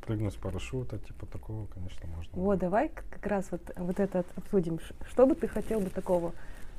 прыгнуть 0.01 0.33
с 0.33 0.37
парашюта, 0.37 0.97
типа 0.97 1.25
такого, 1.27 1.67
конечно, 1.67 2.07
можно. 2.07 2.31
Вот, 2.33 2.57
давай 2.59 2.89
как 2.89 3.25
раз 3.25 3.47
вот, 3.51 3.61
вот 3.77 3.99
это 3.99 4.25
обсудим. 4.35 4.79
Что 5.07 5.27
бы 5.27 5.35
ты 5.35 5.47
хотел 5.47 5.79
бы 5.79 5.89
такого 5.89 6.33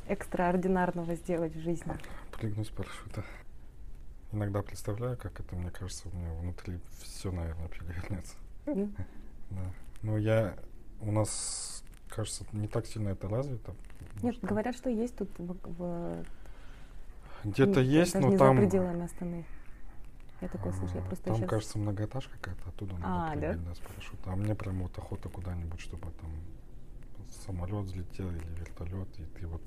экстраординарного 0.08 1.14
сделать 1.14 1.54
в 1.54 1.60
жизни? 1.60 1.92
Прыгнуть 2.32 2.66
с 2.66 2.70
парашюта. 2.70 3.24
Иногда 4.32 4.62
представляю, 4.62 5.16
как 5.16 5.40
это, 5.40 5.56
мне 5.56 5.70
кажется, 5.70 6.08
у 6.08 6.16
меня 6.16 6.32
внутри 6.34 6.78
все, 7.02 7.32
наверное, 7.32 7.68
перевернется. 7.68 8.36
Mm. 8.66 8.92
да. 9.50 9.72
Но 10.02 10.18
я, 10.18 10.56
у 11.00 11.10
нас, 11.10 11.82
кажется, 12.08 12.44
не 12.52 12.68
так 12.68 12.86
сильно 12.86 13.08
это 13.10 13.28
развито. 13.28 13.74
Нет, 14.22 14.36
что... 14.36 14.46
говорят, 14.46 14.76
что 14.76 14.88
есть 14.88 15.16
тут 15.16 15.30
в, 15.38 15.56
в 15.78 16.24
где-то 17.44 17.80
есть, 17.80 18.14
но 18.14 18.36
там... 18.36 18.56
за 18.56 18.62
пределами 18.62 19.04
Астаны. 19.04 19.44
Я 20.40 20.48
такое 20.48 20.72
слышу, 20.72 20.96
я 20.96 21.02
просто 21.02 21.24
Там, 21.26 21.36
сейчас... 21.36 21.50
кажется, 21.50 21.78
многоэтажка 21.78 22.32
какая-то, 22.38 22.68
оттуда 22.70 22.94
надо 22.94 23.04
а, 23.06 23.36
да? 23.36 23.54
да, 23.54 23.74
с 23.74 23.78
парашюта. 23.78 24.32
А 24.32 24.36
мне 24.36 24.54
прям 24.54 24.82
вот 24.82 24.96
охота 24.96 25.28
куда-нибудь, 25.28 25.80
чтобы 25.80 26.10
там 26.12 26.30
самолет 27.44 27.84
взлетел 27.84 28.28
или 28.30 28.46
вертолет, 28.58 29.08
и 29.18 29.24
ты 29.24 29.46
вот 29.46 29.60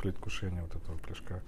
в 0.00 0.02
предвкушении 0.02 0.60
вот 0.60 0.74
этого 0.74 0.96
прыжка. 0.96 1.40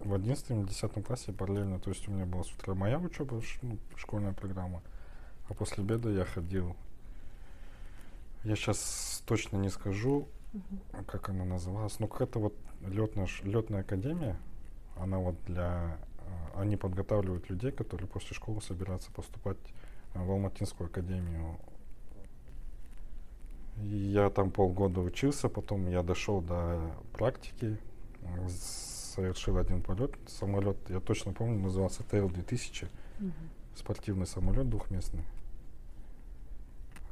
В 0.00 0.12
11-10 0.12 1.02
классе 1.02 1.32
параллельно, 1.32 1.80
то 1.80 1.88
есть 1.88 2.06
у 2.06 2.10
меня 2.10 2.26
была 2.26 2.44
с 2.44 2.52
утра 2.52 2.74
моя 2.74 2.98
учеба, 2.98 3.40
ну, 3.62 3.78
школьная 3.96 4.34
программа, 4.34 4.82
а 5.48 5.54
после 5.54 5.82
обеда 5.82 6.10
я 6.10 6.26
ходил. 6.26 6.76
Я 8.44 8.56
сейчас 8.56 9.22
точно 9.26 9.56
не 9.56 9.70
скажу, 9.70 10.28
uh-huh. 10.52 11.04
как 11.06 11.30
она 11.30 11.46
называлась, 11.46 11.98
но 11.98 12.08
какая-то 12.08 12.40
вот 12.40 12.54
летная, 12.86 13.26
летная 13.42 13.80
академия, 13.80 14.36
она 14.98 15.18
вот 15.18 15.36
для 15.46 15.96
а, 16.18 16.60
они 16.60 16.76
подготавливают 16.76 17.48
людей, 17.48 17.72
которые 17.72 18.06
после 18.06 18.34
школы 18.34 18.60
собираются 18.60 19.10
поступать 19.12 19.56
а, 20.12 20.22
в 20.22 20.30
Алматинскую 20.30 20.88
академию. 20.88 21.56
Я 23.78 24.30
там 24.30 24.50
полгода 24.50 25.00
учился, 25.00 25.48
потом 25.48 25.88
я 25.88 26.02
дошел 26.02 26.40
до 26.40 26.80
практики. 27.12 27.78
Совершил 28.48 29.58
один 29.58 29.82
полет. 29.82 30.12
Самолет, 30.26 30.76
я 30.88 31.00
точно 31.00 31.32
помню, 31.32 31.58
назывался 31.58 32.02
Tail 32.02 32.32
2000. 32.32 32.88
Мгм. 33.18 33.32
Спортивный 33.74 34.26
самолет 34.26 34.68
двухместный. 34.68 35.24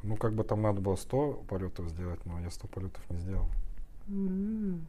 Ну, 0.03 0.17
как 0.17 0.35
бы 0.35 0.45
там 0.45 0.61
надо 0.61 0.81
было 0.81 0.97
100 0.97 1.45
полетов 1.49 1.89
сделать, 1.89 2.25
но 2.27 2.41
я 2.41 2.51
100 2.51 2.69
полетов 2.69 3.11
не 3.11 3.19
сделал. 3.19 3.47
М. 4.09 4.87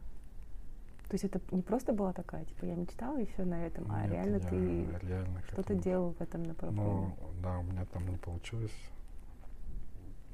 То 1.08 1.14
есть 1.14 1.24
это 1.24 1.40
не 1.52 1.62
просто 1.62 1.92
была 1.92 2.12
такая, 2.12 2.44
типа, 2.44 2.64
я 2.64 2.74
мечтала 2.74 3.18
и 3.18 3.26
все 3.26 3.44
на 3.44 3.64
этом, 3.64 3.86
а 3.90 4.02
Нет, 4.02 4.12
реально 4.12 4.36
я 4.36 4.40
ты 4.40 5.06
реально 5.06 5.42
что-то 5.48 5.74
делал 5.74 6.14
в 6.18 6.20
этом 6.20 6.42
направлении. 6.42 6.84
Ну, 6.84 7.16
да, 7.42 7.58
у 7.58 7.62
меня 7.62 7.84
там 7.86 8.08
не 8.08 8.16
получилось. 8.16 8.72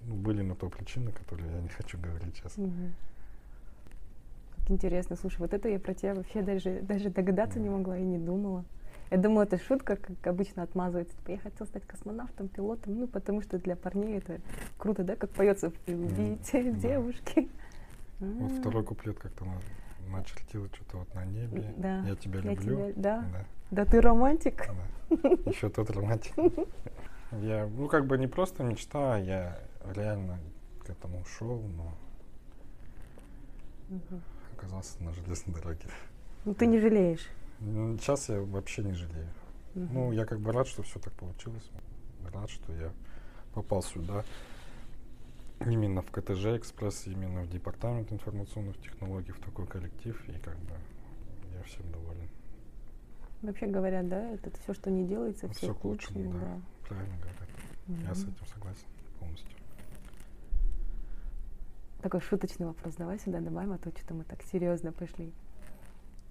Были 0.06 0.42
на 0.42 0.54
то 0.54 0.68
причины, 0.68 1.12
которые 1.12 1.50
я 1.52 1.60
не 1.60 1.68
хочу 1.68 1.98
говорить 1.98 2.36
сейчас. 2.36 2.56
Мгм. 2.56 2.92
Как 4.58 4.70
интересно, 4.70 5.16
слушай, 5.16 5.38
вот 5.38 5.52
это 5.54 5.68
я 5.68 5.78
про 5.78 5.94
тебя 5.94 6.14
вообще 6.14 6.42
даже, 6.42 6.80
даже 6.82 7.10
догадаться 7.10 7.58
не 7.60 7.68
Мгм. 7.68 7.78
могла 7.78 7.98
и 7.98 8.02
не 8.02 8.18
думала. 8.18 8.64
Я 9.10 9.18
думала, 9.18 9.42
это 9.42 9.58
шутка, 9.58 9.96
как 9.96 10.26
обычно 10.26 10.62
отмазывается. 10.62 11.14
Типа, 11.18 11.30
я 11.32 11.38
хотел 11.38 11.66
стать 11.66 11.84
космонавтом, 11.86 12.48
пилотом, 12.48 12.98
ну, 13.00 13.06
потому 13.06 13.42
что 13.42 13.58
для 13.58 13.76
парней 13.76 14.18
это 14.18 14.40
круто, 14.78 15.04
да, 15.04 15.16
как 15.16 15.30
поется 15.30 15.70
в 15.70 15.74
«Любите 15.86 16.62
да. 16.72 16.78
девушки». 16.78 17.48
Вот 18.20 18.52
А, 18.52 18.60
второй 18.60 18.84
куплет 18.84 19.18
как-то 19.18 19.44
на- 19.44 19.60
начертил 20.16 20.66
что-то 20.72 20.98
вот 20.98 21.14
на 21.14 21.24
небе. 21.26 21.74
Да, 21.76 22.00
Я 22.06 22.16
тебя 22.16 22.40
я 22.40 22.50
люблю. 22.52 22.76
тебя- 22.76 22.92
да. 22.96 23.24
Да, 23.32 23.44
Да 23.70 23.84
ты 23.84 24.00
романтик. 24.00 24.66
да. 25.10 25.28
Еще 25.46 25.68
тот 25.68 25.90
романтик. 25.90 26.32
Я, 27.40 27.66
ну, 27.66 27.88
как 27.88 28.06
бы 28.06 28.18
не 28.18 28.26
просто 28.26 28.62
мечта, 28.62 29.14
а 29.14 29.18
я 29.18 29.58
реально 29.94 30.38
к 30.84 30.90
этому 30.90 31.24
шел, 31.24 31.60
но 31.60 31.94
Мгм. 33.88 34.22
оказался 34.56 35.02
на 35.02 35.12
железной 35.12 35.54
дороге. 35.60 35.86
Ну, 36.44 36.54
ты 36.54 36.66
не 36.66 36.78
жалеешь. 36.80 37.28
Ну, 37.60 37.96
Сейчас 37.98 38.28
я 38.28 38.40
вообще 38.40 38.82
не 38.82 38.94
жалею. 38.94 39.28
Мгм. 39.74 39.94
Ну, 39.94 40.12
я 40.12 40.24
как 40.24 40.40
бы 40.40 40.52
рад, 40.52 40.66
что 40.66 40.82
все 40.82 40.98
так 40.98 41.12
получилось. 41.14 41.70
Рад, 42.32 42.50
что 42.50 42.72
я 42.74 42.92
попал 43.54 43.82
сюда. 43.82 44.24
Именно 45.60 46.02
в 46.02 46.10
КТЖ 46.10 46.46
Экспресс, 46.56 47.06
именно 47.06 47.42
в 47.42 47.48
департамент 47.50 48.10
информационных 48.12 48.80
технологий, 48.80 49.30
в 49.32 49.38
такой 49.38 49.66
коллектив. 49.66 50.20
И 50.28 50.32
как 50.40 50.56
бы 50.58 50.74
я 51.54 51.62
всем 51.62 51.90
доволен. 51.92 52.28
Вообще 53.42 53.66
говорят, 53.66 54.08
да, 54.08 54.20
это 54.30 54.50
все, 54.62 54.74
что 54.74 54.90
не 54.90 55.06
делается, 55.06 55.48
все 55.48 55.66
Всё 55.66 55.74
к 55.74 55.84
лучшему, 55.84 56.32
да. 56.32 56.38
да. 56.40 56.60
Правильно 56.88 57.16
говорят. 57.16 57.48
Я 58.08 58.14
с 58.14 58.22
этим 58.22 58.46
согласен 58.46 58.86
полностью. 59.20 59.56
Такой 62.02 62.20
шуточный 62.20 62.66
вопрос 62.66 62.96
давай 62.96 63.20
сюда 63.20 63.38
добавим, 63.38 63.72
а 63.72 63.78
то 63.78 63.90
что-то 63.90 64.14
мы 64.14 64.24
так 64.24 64.42
серьезно 64.42 64.92
пошли. 64.92 65.32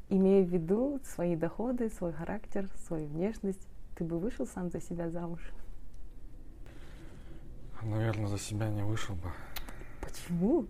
Имея 0.09 0.43
в 0.43 0.49
виду 0.49 0.99
свои 1.05 1.37
доходы, 1.37 1.89
свой 1.89 2.11
характер, 2.11 2.67
свою 2.85 3.07
внешность, 3.07 3.65
ты 3.95 4.03
бы 4.03 4.19
вышел 4.19 4.45
сам 4.45 4.69
за 4.69 4.81
себя 4.81 5.09
замуж? 5.09 5.39
Наверное, 7.81 8.27
за 8.27 8.37
себя 8.37 8.67
не 8.67 8.83
вышел 8.83 9.15
бы. 9.15 9.31
Почему? 10.01 10.67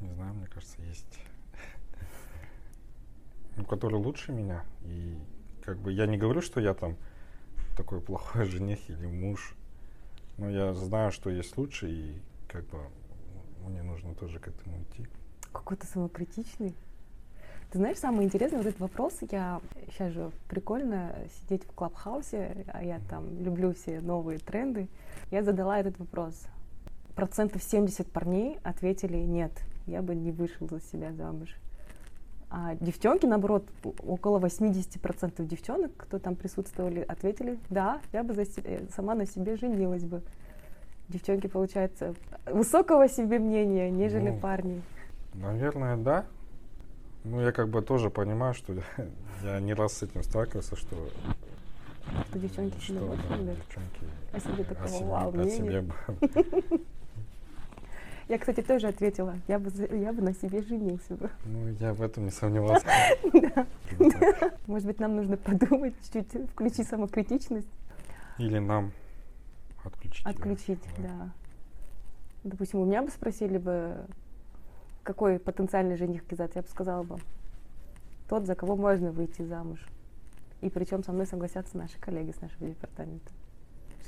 Не 0.00 0.12
знаю, 0.12 0.34
мне 0.34 0.46
кажется, 0.46 0.80
есть. 0.82 1.20
Ну, 3.56 3.64
который 3.64 3.98
лучше 3.98 4.32
меня. 4.32 4.62
И 4.84 5.18
как 5.64 5.78
бы 5.78 5.90
я 5.90 6.06
не 6.06 6.18
говорю, 6.18 6.42
что 6.42 6.60
я 6.60 6.74
там 6.74 6.96
такой 7.78 8.02
плохой 8.02 8.44
жених 8.46 8.90
или 8.90 9.06
муж. 9.06 9.54
Но 10.36 10.50
я 10.50 10.74
знаю, 10.74 11.12
что 11.12 11.30
есть 11.30 11.56
лучше, 11.56 11.90
и 11.90 12.20
как 12.46 12.66
бы 12.66 12.78
мне 13.68 13.82
нужно 13.82 14.14
тоже 14.14 14.38
к 14.38 14.48
этому 14.48 14.76
идти. 14.82 15.06
Какой-то 15.52 15.86
самокритичный. 15.86 16.74
Ты 17.70 17.78
знаешь, 17.78 17.98
самый 17.98 18.24
интересный 18.24 18.58
вот 18.58 18.66
этот 18.66 18.80
вопрос, 18.80 19.18
я 19.30 19.60
сейчас 19.90 20.12
же 20.12 20.30
прикольно 20.48 21.14
сидеть 21.40 21.64
в 21.64 21.72
клабхаусе, 21.72 22.64
а 22.72 22.82
я 22.82 22.98
там 23.10 23.42
люблю 23.42 23.74
все 23.74 24.00
новые 24.00 24.38
тренды. 24.38 24.88
Я 25.30 25.42
задала 25.42 25.78
этот 25.78 25.98
вопрос. 25.98 26.46
Процентов 27.14 27.62
70 27.62 28.10
парней 28.10 28.58
ответили 28.62 29.18
нет, 29.18 29.52
я 29.86 30.00
бы 30.00 30.14
не 30.14 30.32
вышел 30.32 30.66
за 30.68 30.80
себя 30.80 31.12
замуж. 31.12 31.54
А 32.50 32.74
девчонки, 32.76 33.26
наоборот, 33.26 33.68
около 34.06 34.38
80% 34.38 35.44
девчонок, 35.44 35.92
кто 35.98 36.18
там 36.18 36.36
присутствовали, 36.36 37.00
ответили, 37.00 37.58
да, 37.68 38.00
я 38.14 38.22
бы 38.22 38.32
за 38.32 38.46
се- 38.46 38.86
сама 38.94 39.14
на 39.14 39.26
себе 39.26 39.56
женилась 39.56 40.04
бы. 40.04 40.22
Девчонки, 41.08 41.46
получается, 41.46 42.14
высокого 42.46 43.08
себе 43.08 43.38
мнения, 43.38 43.90
нежели 43.90 44.30
Ну, 44.30 44.40
парни. 44.40 44.82
Наверное, 45.34 45.96
да. 45.96 46.26
Ну, 47.24 47.40
я 47.40 47.52
как 47.52 47.68
бы 47.68 47.82
тоже 47.82 48.10
понимаю, 48.10 48.54
что 48.54 48.74
я 49.42 49.60
не 49.60 49.74
раз 49.74 49.94
с 49.94 50.02
этим 50.02 50.22
сталкивался, 50.22 50.76
что... 50.76 50.96
Что 52.28 52.38
девчонки 52.38 52.80
что, 52.80 52.94
больше 52.94 53.28
да, 53.28 53.36
любят. 53.36 53.56
девчонки 53.56 54.00
О 54.32 54.40
себе 54.40 54.64
такого 54.64 54.84
о 54.84 54.88
себе, 54.88 55.06
вау 55.06 55.40
о 55.40 55.48
себе 55.50 55.84
Я, 58.28 58.38
кстати, 58.38 58.60
тоже 58.60 58.88
ответила, 58.88 59.34
я 59.46 59.58
бы, 59.58 59.70
я 59.96 60.12
бы 60.12 60.20
на 60.20 60.34
себе 60.34 60.62
женился 60.62 61.14
бы. 61.14 61.30
Ну, 61.46 61.68
я 61.80 61.94
в 61.94 62.02
этом 62.02 62.26
не 62.26 62.30
сомневался. 62.30 62.86
Может 64.66 64.86
быть, 64.86 65.00
нам 65.00 65.16
нужно 65.16 65.38
подумать 65.38 65.94
чуть-чуть, 66.12 66.50
включить 66.50 66.86
самокритичность, 66.88 67.68
Или 68.38 68.58
нам 68.58 68.92
отключить. 69.88 70.26
отключить, 70.26 70.82
да. 70.98 71.30
Допустим, 72.44 72.80
у 72.80 72.84
меня 72.84 73.02
бы 73.02 73.10
спросили 73.10 73.58
бы, 73.58 74.06
какой 75.02 75.38
потенциальный 75.38 75.96
жених 75.96 76.24
Кизат, 76.24 76.54
я 76.56 76.62
бы 76.62 76.68
сказала 76.68 77.02
бы, 77.02 77.18
тот, 78.28 78.46
за 78.46 78.54
кого 78.54 78.76
можно 78.76 79.10
выйти 79.10 79.42
замуж. 79.42 79.80
И 80.60 80.70
причем 80.70 81.02
со 81.04 81.12
мной 81.12 81.26
согласятся 81.26 81.76
наши 81.76 81.98
коллеги 82.00 82.32
с 82.32 82.40
нашего 82.40 82.68
департамента. 82.68 83.30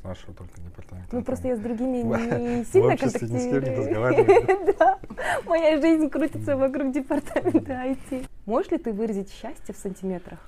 С 0.01 0.03
нашего 0.03 0.33
только 0.35 0.61
департамента. 0.61 1.15
Ну, 1.15 1.23
просто 1.23 1.49
я 1.49 1.57
с 1.57 1.61
другими 1.61 1.99
не 2.59 2.65
сильно 2.65 2.95
обществе 2.95 3.29
ни 3.29 3.39
с 3.39 3.43
кем 3.43 3.53
не 3.53 3.61
контактирую. 3.61 3.87
разговариваю. 3.87 4.75
Да, 4.79 4.99
моя 5.47 5.81
жизнь 5.81 6.09
крутится 6.09 6.57
вокруг 6.57 6.93
департамента 6.93 7.73
IT. 7.73 8.27
Можешь 8.47 8.71
ли 8.73 8.79
ты 8.79 8.93
выразить 8.93 9.31
счастье 9.31 9.75
в 9.75 9.77
сантиметрах? 9.77 10.39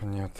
Нет. 0.00 0.30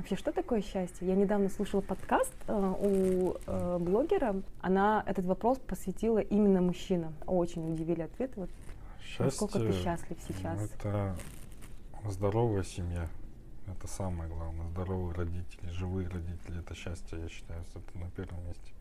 Вообще, 0.00 0.16
что 0.16 0.32
такое 0.32 0.62
счастье? 0.62 1.06
Я 1.06 1.14
недавно 1.14 1.50
слушала 1.50 1.82
подкаст 1.82 2.32
э, 2.46 2.74
у 2.80 3.34
э, 3.46 3.78
блогера. 3.78 4.42
Она 4.62 5.04
этот 5.06 5.26
вопрос 5.26 5.58
посвятила 5.58 6.20
именно 6.20 6.62
мужчинам. 6.62 7.14
Очень 7.26 7.70
удивили 7.74 8.00
ответы. 8.00 8.40
Вот 8.40 8.50
Счастье... 9.02 9.26
насколько 9.26 9.58
ты 9.58 9.72
счастлив 9.72 10.16
сейчас? 10.26 10.58
Это 10.72 11.18
здоровая 12.06 12.62
семья. 12.62 13.10
Это 13.66 13.86
самое 13.88 14.30
главное. 14.30 14.66
Здоровые 14.68 15.12
родители, 15.12 15.68
живые 15.68 16.08
родители. 16.08 16.60
Это 16.60 16.74
счастье, 16.74 17.20
я 17.20 17.28
считаю, 17.28 17.60
это 17.60 17.98
на 17.98 18.10
первом 18.12 18.42
месте. 18.46 18.72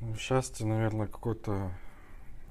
Ну, 0.00 0.14
счастье, 0.14 0.64
наверное, 0.64 1.06
какой-то 1.06 1.70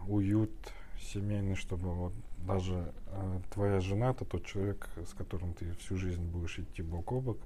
уют 0.08 0.52
семейный, 1.00 1.56
чтобы 1.56 1.92
вот 1.96 2.14
даже 2.46 2.94
э, 3.08 3.40
твоя 3.52 3.80
жена 3.80 4.12
это 4.12 4.26
тот 4.26 4.46
человек, 4.46 4.88
с 5.04 5.16
которым 5.16 5.56
ты 5.56 5.74
всю 5.80 5.98
жизнь 5.98 6.22
будешь 6.22 6.60
идти 6.60 6.84
бок 6.84 7.12
о 7.14 7.20
бок, 7.20 7.40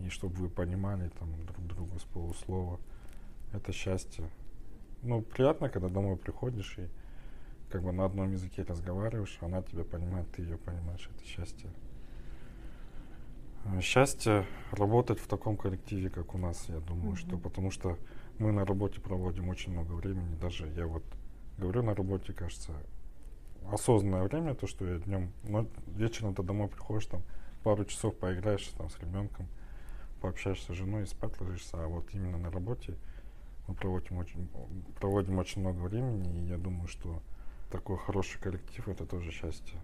и 0.00 0.08
чтобы 0.08 0.34
вы 0.36 0.48
понимали 0.48 1.08
там 1.18 1.28
друг 1.46 1.66
друга 1.66 1.98
с 1.98 2.02
полуслова. 2.02 2.78
Это 3.52 3.72
счастье. 3.72 4.28
Ну, 5.02 5.22
приятно, 5.22 5.68
когда 5.68 5.88
домой 5.88 6.16
приходишь 6.16 6.78
и 6.78 6.88
как 7.70 7.82
бы 7.82 7.92
на 7.92 8.04
одном 8.04 8.32
языке 8.32 8.62
разговариваешь, 8.62 9.38
она 9.40 9.62
тебя 9.62 9.84
понимает, 9.84 10.30
ты 10.32 10.42
ее 10.42 10.56
понимаешь, 10.56 11.08
это 11.14 11.24
счастье. 11.26 11.70
Э, 13.64 13.80
Счастье 13.80 14.46
работать 14.72 15.18
в 15.18 15.26
таком 15.26 15.56
коллективе, 15.56 16.10
как 16.10 16.34
у 16.34 16.38
нас, 16.38 16.68
я 16.68 16.80
думаю, 16.80 17.16
что 17.16 17.32
Мгм. 17.36 17.40
потому 17.40 17.70
что 17.70 17.96
мы 18.38 18.52
на 18.52 18.64
работе 18.64 19.00
проводим 19.00 19.48
очень 19.48 19.72
много 19.72 19.92
времени, 19.92 20.34
даже 20.40 20.66
я 20.68 20.86
вот 20.86 21.04
говорю 21.58 21.82
на 21.82 21.94
работе, 21.94 22.32
кажется, 22.32 22.72
осознанное 23.72 24.24
время, 24.24 24.54
то, 24.54 24.66
что 24.66 24.86
я 24.86 24.98
днем, 24.98 25.32
но 25.44 25.66
вечером 25.96 26.34
ты 26.34 26.42
домой 26.42 26.68
приходишь, 26.68 27.06
там 27.06 27.22
пару 27.62 27.84
часов 27.84 28.14
поиграешь 28.16 28.66
там 28.76 28.90
с 28.90 28.98
ребенком, 28.98 29.46
пообщаешься 30.24 30.72
с 30.72 30.76
женой 30.76 31.02
и 31.02 31.06
спать 31.06 31.38
ложишься, 31.38 31.76
а 31.84 31.86
вот 31.86 32.06
именно 32.14 32.38
на 32.38 32.50
работе 32.50 32.94
мы 33.68 33.74
проводим 33.74 34.16
очень, 34.16 34.48
проводим 34.98 35.38
очень 35.38 35.60
много 35.60 35.80
времени, 35.80 36.40
и 36.40 36.48
я 36.48 36.56
думаю, 36.56 36.88
что 36.88 37.22
такой 37.70 37.98
хороший 37.98 38.40
коллектив 38.40 38.88
это 38.88 39.04
тоже 39.04 39.30
счастье. 39.30 39.78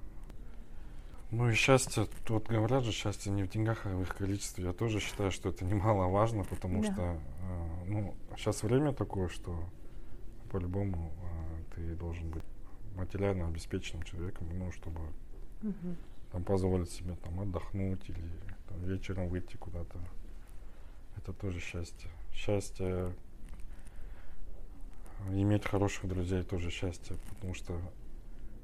Ну 1.31 1.51
и 1.51 1.53
счастье, 1.55 2.07
тут 2.25 2.47
говорят 2.49 2.85
же, 2.85 2.93
счастье 2.93 3.31
не 3.31 3.43
в 3.43 3.51
деньгах, 3.51 3.85
а 3.85 3.95
в 3.95 4.01
их 4.01 4.17
количестве. 4.17 4.65
Я 4.65 4.73
тоже 4.73 4.99
считаю, 4.99 5.31
что 5.31 5.51
это 5.51 5.63
немаловажно, 5.67 6.45
потому 6.45 6.81
Да. 6.83 6.91
что 6.91 7.03
э, 7.03 7.85
ну, 7.87 8.15
сейчас 8.39 8.63
время 8.63 8.95
такое, 8.95 9.29
что 9.29 9.63
по-любому 10.51 11.13
э, 11.23 11.75
ты 11.75 11.95
должен 11.97 12.31
быть 12.31 12.45
материально 12.97 13.47
обеспеченным 13.47 14.05
человеком, 14.05 14.49
ну, 14.59 14.73
чтобы 14.73 15.01
Мгм. 15.61 15.97
там 16.33 16.45
позволить 16.45 16.91
себе 16.91 17.15
там 17.17 17.39
отдохнуть 17.41 18.09
или 18.09 18.25
там, 18.71 18.83
вечером 18.85 19.29
выйти 19.29 19.57
куда-то. 19.59 19.99
Это 21.17 21.33
тоже 21.33 21.61
счастье. 21.61 22.11
Счастье 22.33 23.13
э, 25.29 25.33
иметь 25.33 25.65
хороших 25.65 26.09
друзей 26.09 26.43
тоже 26.43 26.71
счастье, 26.71 27.17
потому 27.29 27.55
что 27.55 27.81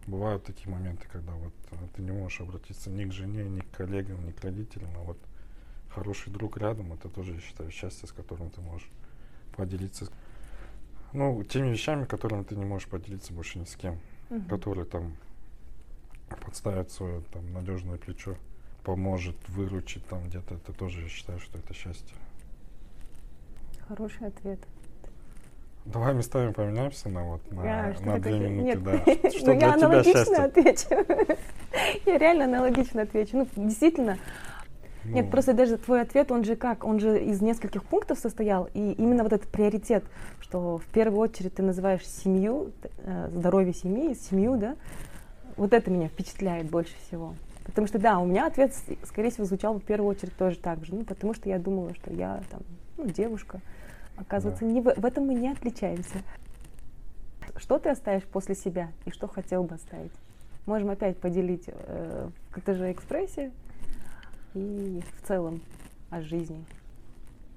бывают 0.07 0.45
такие 0.45 0.71
моменты, 0.71 1.07
когда 1.11 1.33
вот 1.33 1.53
э, 1.73 1.77
ты 1.95 2.03
не 2.03 2.13
можешь 2.13 2.41
обратиться 2.41 2.91
ни 2.91 3.05
к 3.05 3.13
жене, 3.13 3.45
ни 3.45 3.61
к 3.61 3.71
коллегам, 3.71 4.25
ни 4.27 4.31
к 4.31 4.43
родителям, 4.43 4.91
а 4.97 5.01
вот 5.01 5.19
хороший 5.89 6.33
друг 6.33 6.59
рядом, 6.59 6.93
это 6.93 7.09
тоже, 7.09 7.35
я 7.35 7.41
считаю, 7.41 7.71
счастье, 7.71 8.09
с 8.09 8.13
которым 8.13 8.51
ты 8.51 8.61
можешь 8.61 8.89
поделиться. 9.57 10.09
Ну, 11.13 11.43
теми 11.45 11.71
вещами, 11.71 12.05
которыми 12.05 12.43
ты 12.43 12.57
не 12.57 12.65
можешь 12.65 12.89
поделиться 12.89 13.33
больше 13.33 13.59
ни 13.59 13.65
с 13.65 13.77
кем, 13.77 13.99
угу. 14.29 14.43
которые 14.49 14.85
там 14.85 15.17
подставят 16.45 16.91
свое 16.91 17.23
там 17.33 17.53
надежное 17.53 17.97
плечо, 17.97 18.37
поможет 18.85 19.37
выручить 19.49 20.07
там 20.07 20.25
где-то, 20.25 20.55
это 20.55 20.73
тоже, 20.73 21.03
я 21.03 21.09
считаю, 21.09 21.41
что 21.41 21.59
это 21.59 21.75
счастье. 21.75 22.17
Хороший 23.89 24.27
ответ. 24.29 24.59
Давай 25.85 26.15
местами 26.15 26.53
поменяемся 26.53 27.09
на 27.09 27.23
вот 27.23 27.53
на, 27.53 27.65
я, 27.65 27.95
на 28.01 28.19
две 28.19 28.39
минуты, 28.39 28.65
Нет. 28.65 28.83
да. 28.83 29.31
Что 29.31 29.55
ну, 29.55 29.61
я 29.61 29.75
аналогично 29.75 30.45
отвечу. 30.45 30.89
я 32.07 32.19
реально 32.19 32.45
аналогично 32.47 33.03
отвечу. 33.03 33.37
Ну, 33.37 33.49
действительно, 33.55 34.19
ну. 35.09 35.15
Нет, 35.15 35.31
просто 35.31 35.53
даже 35.53 35.77
твой 35.77 36.03
ответ, 36.03 36.33
он 36.33 36.45
же 36.45 36.57
как? 36.57 36.85
Он 36.85 36.99
же 36.99 37.23
из 37.23 37.41
нескольких 37.41 37.85
пунктов 37.85 38.19
состоял, 38.19 38.69
и 38.75 38.93
именно 38.93 39.23
вот 39.23 39.33
этот 39.33 39.49
приоритет, 39.49 40.05
что 40.41 40.79
в 40.79 40.85
первую 40.87 41.21
очередь 41.21 41.55
ты 41.55 41.63
называешь 41.63 42.07
семью, 42.07 42.73
э, 42.83 43.29
здоровье 43.33 43.73
семьи, 43.73 44.15
семью, 44.15 44.57
да, 44.57 44.77
вот 45.57 45.73
это 45.73 45.91
меня 45.91 46.09
впечатляет 46.09 46.69
больше 46.69 46.95
всего. 47.07 47.35
Потому 47.65 47.87
что, 47.87 47.99
да, 47.99 48.19
у 48.19 48.27
меня 48.27 48.47
ответ, 48.47 48.75
скорее 49.05 49.31
всего, 49.31 49.45
звучал 49.45 49.79
в 49.79 49.83
первую 49.83 50.11
очередь 50.11 50.37
тоже 50.37 50.57
так 50.57 50.85
же, 50.85 50.95
ну, 50.95 51.05
потому 51.05 51.35
что 51.35 51.49
я 51.49 51.59
думала, 51.59 51.95
что 51.95 52.13
я 52.13 52.41
там, 52.51 52.61
ну, 52.97 53.07
девушка, 53.07 53.61
Оказывается, 54.17 54.65
да. 54.65 54.71
не 54.71 54.81
в, 54.81 54.85
в 54.85 55.05
этом 55.05 55.27
мы 55.27 55.35
не 55.35 55.51
отличаемся. 55.51 56.23
Что 57.57 57.79
ты 57.79 57.91
оставишь 57.91 58.25
после 58.25 58.55
себя 58.55 58.93
и 59.05 59.11
что 59.11 59.29
хотел 59.29 59.65
бы 59.65 59.75
оставить? 59.75 60.13
Можем 60.67 60.91
опять 60.91 61.19
поделить 61.19 61.65
э, 61.69 62.29
в 62.51 62.53
КТЖ 62.53 62.93
Экспрессе 62.93 63.53
и 64.55 65.03
в 65.17 65.27
целом 65.27 65.63
о 66.11 66.21
жизни. 66.21 66.65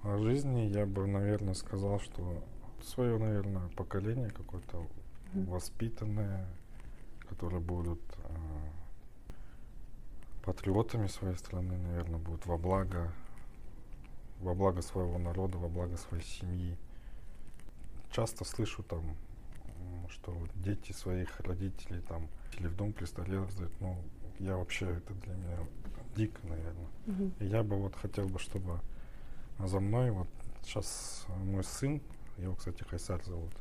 О 0.04 0.18
жизни 0.18 0.62
я 0.62 0.86
бы, 0.86 1.08
наверное, 1.08 1.54
сказал, 1.54 2.00
что 2.00 2.44
свое, 2.84 3.18
наверное, 3.18 3.68
поколение 3.76 4.30
какое-то 4.30 4.78
mm-hmm. 4.78 5.50
воспитанное, 5.50 6.46
которые 7.28 7.60
будут 7.60 8.02
э, 8.18 8.30
патриотами 10.46 11.08
своей 11.08 11.36
страны, 11.36 11.78
наверное, 11.78 12.20
будут 12.20 12.46
во 12.46 12.58
благо 12.58 13.12
во 14.40 14.54
благо 14.54 14.82
своего 14.82 15.18
народа, 15.18 15.58
во 15.58 15.68
благо 15.68 15.98
своей 15.98 16.24
семьи. 16.24 16.78
Часто 18.12 18.44
слышу 18.46 18.84
там, 18.84 19.16
что 20.10 20.36
дети 20.56 20.92
своих 20.92 21.40
родителей 21.42 22.02
там 22.02 22.28
или 22.58 22.68
в 22.68 22.76
дом 22.76 22.94
престарелых 22.94 23.50
ну, 23.80 23.98
я 24.40 24.58
вообще, 24.58 24.90
это 24.90 25.14
для 25.14 25.34
меня 25.34 25.58
дико, 26.16 26.40
наверное. 26.48 26.88
Mm-hmm. 27.06 27.34
И 27.40 27.46
я 27.46 27.64
бы 27.64 27.78
вот 27.78 27.96
хотел 27.96 28.28
бы, 28.28 28.40
чтобы 28.40 28.80
за 29.60 29.80
мной, 29.80 30.12
вот 30.12 30.28
сейчас 30.64 31.26
мой 31.44 31.64
сын, 31.64 32.02
его, 32.38 32.56
кстати, 32.56 32.84
Хайсар 32.84 33.24
зовут, 33.26 33.52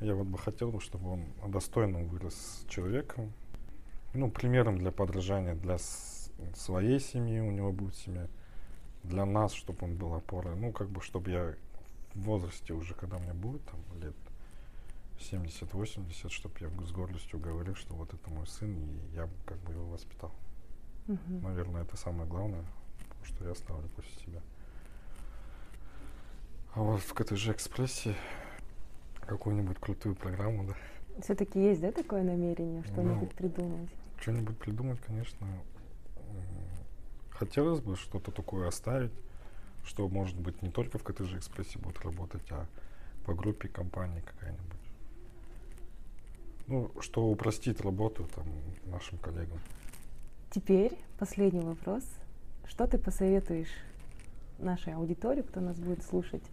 я 0.00 0.14
вот 0.14 0.26
бы 0.26 0.38
хотел 0.38 0.70
бы, 0.70 0.80
чтобы 0.80 1.10
он 1.10 1.24
достойным 1.48 2.06
вырос 2.08 2.64
человеком, 2.68 3.32
ну, 4.14 4.30
примером 4.30 4.78
для 4.78 4.92
подражания 4.92 5.54
для 5.54 5.78
своей 6.54 7.00
семьи, 7.00 7.40
у 7.40 7.50
него 7.50 7.72
будет 7.72 7.94
семья, 7.96 8.28
для 9.02 9.24
нас, 9.24 9.52
чтобы 9.52 9.84
он 9.84 9.96
был 9.96 10.14
опорой. 10.14 10.56
Ну, 10.56 10.72
как 10.72 10.88
бы, 10.88 11.00
чтобы 11.00 11.30
я 11.30 11.54
в 12.14 12.20
возрасте 12.20 12.72
уже, 12.72 12.94
когда 12.94 13.18
мне 13.18 13.32
будет 13.32 13.62
там 13.64 13.80
лет 14.00 14.14
70-80, 15.18 16.28
чтобы 16.28 16.54
я 16.60 16.68
с 16.68 16.92
гордостью 16.92 17.38
говорил, 17.38 17.74
что 17.74 17.94
вот 17.94 18.12
это 18.12 18.30
мой 18.30 18.46
сын, 18.46 18.76
и 18.76 19.14
я 19.14 19.28
как 19.46 19.58
бы 19.58 19.72
его 19.72 19.86
воспитал. 19.86 20.32
Угу. 21.08 21.40
Наверное, 21.42 21.82
это 21.82 21.96
самое 21.96 22.28
главное, 22.28 22.64
что 23.24 23.44
я 23.44 23.52
оставлю 23.52 23.88
после 23.88 24.12
себя. 24.20 24.40
А 26.74 26.80
вот 26.80 27.00
в 27.00 27.12
КТЖ 27.12 27.48
Экспрессе 27.48 28.14
какую-нибудь 29.20 29.78
крутую 29.78 30.14
программу, 30.14 30.64
да? 30.64 30.74
Все-таки 31.20 31.62
есть, 31.62 31.80
да, 31.80 31.92
такое 31.92 32.22
намерение, 32.22 32.82
что-нибудь 32.84 33.30
ну, 33.30 33.36
придумать? 33.36 33.90
Что-нибудь 34.18 34.58
придумать, 34.58 35.00
конечно, 35.00 35.46
хотелось 37.44 37.80
бы 37.80 37.96
что-то 37.96 38.30
такое 38.30 38.68
оставить, 38.68 39.10
что, 39.84 40.08
может 40.08 40.38
быть, 40.38 40.62
не 40.62 40.70
только 40.70 40.98
в 40.98 41.02
КТЖ 41.02 41.34
Экспрессе 41.34 41.76
будет 41.80 42.00
работать, 42.02 42.48
а 42.52 42.66
по 43.26 43.34
группе 43.34 43.66
компании 43.66 44.20
какая-нибудь. 44.20 44.82
Ну, 46.68 46.90
что 47.00 47.24
упростит 47.24 47.80
работу 47.80 48.28
там 48.32 48.44
нашим 48.84 49.18
коллегам. 49.18 49.58
Теперь 50.52 50.96
последний 51.18 51.62
вопрос. 51.62 52.04
Что 52.68 52.86
ты 52.86 52.96
посоветуешь 52.96 53.74
нашей 54.60 54.94
аудитории, 54.94 55.42
кто 55.42 55.60
нас 55.60 55.76
будет 55.76 56.04
слушать? 56.04 56.44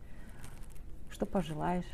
Что 1.11 1.27
пожелаешь 1.27 1.85